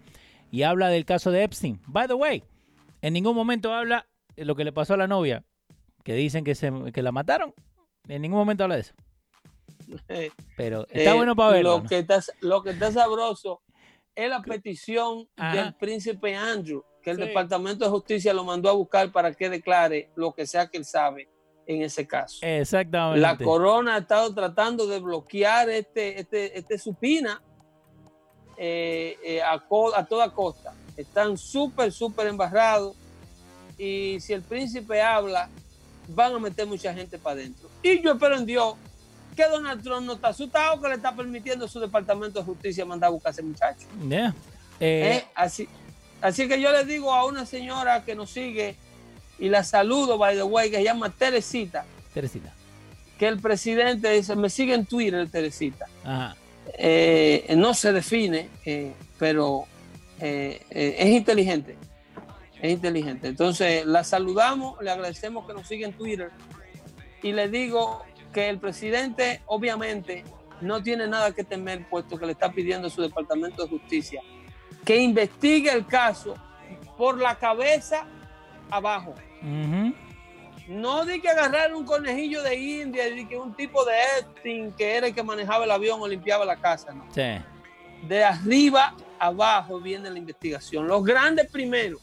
[0.52, 1.80] Y habla del caso de Epstein.
[1.88, 2.44] By the way,
[3.02, 5.44] en ningún momento habla de lo que le pasó a la novia.
[6.04, 7.54] Que dicen que, se, que la mataron.
[8.08, 8.94] En ningún momento habla de eso.
[10.58, 11.78] Pero está bueno para verlo.
[11.78, 11.90] Lo ¿no?
[11.90, 13.62] que, está, lo que está sabroso
[14.16, 15.56] es la petición Ajá.
[15.56, 17.24] del príncipe Andrew, que el Sí.
[17.24, 20.86] Departamento de Justicia lo mandó a buscar para que declare lo que sea que él
[20.86, 21.30] sabe
[21.66, 22.40] en ese caso.
[22.42, 23.20] Exactamente.
[23.20, 27.42] La corona ha estado tratando de bloquear este, este, este supina
[28.58, 29.60] eh, eh, a,
[30.06, 30.74] toda costa.
[30.98, 32.96] Están súper, súper embarrados.
[33.78, 35.48] Y si el príncipe habla,
[36.10, 37.70] van a meter mucha gente para adentro.
[37.84, 38.76] Y yo espero en Dios
[39.36, 42.84] que Donald Trump no está asustado que le está permitiendo a su departamento de justicia
[42.84, 43.88] mandar a buscar a ese muchacho.
[44.10, 44.36] Yeah.
[44.80, 45.24] ¿eh?
[45.36, 45.70] Así,
[46.22, 48.76] así que yo le digo a una señora que nos sigue
[49.38, 52.54] y la saludo, by the way, que se llama Teresita, Teresita.
[53.18, 55.86] que el presidente dice, me sigue en Twitter, Teresita.
[56.04, 56.36] Ajá.
[56.78, 59.66] Eh, no se define, eh, pero
[60.20, 61.78] eh, eh, es inteligente.
[62.62, 63.28] Es inteligente.
[63.28, 66.32] Entonces la saludamos, le agradecemos que nos siga en Twitter
[67.24, 68.04] y le digo
[68.34, 70.24] que el presidente obviamente
[70.62, 74.22] no tiene nada que temer puesto que le está pidiendo a su departamento de justicia
[74.86, 76.36] que investigue el caso
[76.98, 78.06] por la cabeza
[78.70, 79.14] abajo.
[80.68, 84.98] No di que agarrar un conejillo de India, di que un tipo de Epstein que
[84.98, 87.06] era el que manejaba el avión o limpiaba la casa, no.
[87.14, 87.42] Sí.
[88.08, 90.88] De arriba abajo viene la investigación.
[90.88, 91.98] Los grandes primero.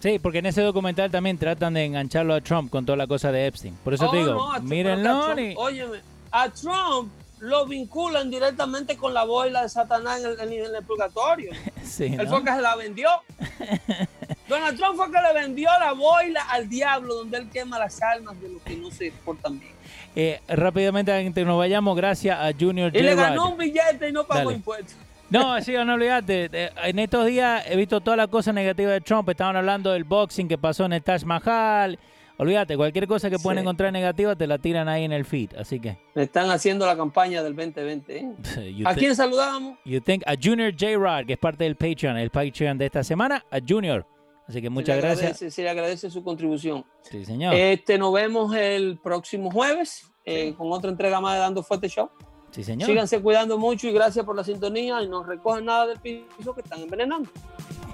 [0.00, 3.30] Sí, porque en ese documental también tratan de engancharlo a Trump con toda la cosa
[3.30, 3.76] de Epstein.
[3.84, 5.10] Por eso te Oh, digo, no, a Trump- mírenlo.
[5.26, 5.98] a y- Trump- óyeme,
[6.32, 11.52] a Trump lo vinculan directamente con la boila de Satanás en el, en el purgatorio.
[11.84, 12.28] sí, Él ¿no?
[12.30, 13.08] fue que se la vendió.
[14.48, 18.40] Donald Trump fue que le vendió la boila al diablo, donde él quema las almas
[18.40, 19.72] de los que no se portan bien.
[20.16, 23.28] Eh, rápidamente, antes nos vayamos, gracias a Junior Y le J.
[23.28, 24.56] ganó un billete y no pagó Dale.
[24.56, 24.96] impuestos.
[25.30, 26.50] No, sí, no olvídate.
[26.52, 29.28] Eh, En estos días he visto todas las cosas negativas de Trump.
[29.28, 31.96] Estaban hablando del boxing que pasó en el Taj Mahal.
[32.40, 33.62] Olvídate, cualquier cosa que pueden Sí.
[33.64, 35.54] encontrar negativa te la tiran ahí en el feed.
[35.58, 35.98] Así que.
[36.14, 38.16] Le están haciendo la campaña del 2020.
[38.18, 38.82] ¿eh?
[38.86, 39.78] ¿A quién saludamos?
[39.84, 40.96] You think a Junior J.
[40.96, 44.06] Rod, que es parte del Patreon, el Patreon de esta semana, a Junior.
[44.48, 45.54] Así que muchas se gracias.
[45.54, 46.84] se le agradece su contribución.
[47.02, 47.54] Sí, señor.
[47.54, 52.08] Este, nos vemos el próximo jueves eh, con otra entrega más de Dando Fuerte Show.
[52.50, 52.88] sí, señor.
[52.88, 56.62] Síganse cuidando mucho y gracias por la sintonía y no recojan nada del piso que
[56.62, 57.28] están envenenando.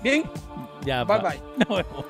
[0.03, 0.23] Bien,
[0.85, 1.41] Ya, bye pa- bye.
[1.69, 2.05] Nos vemos.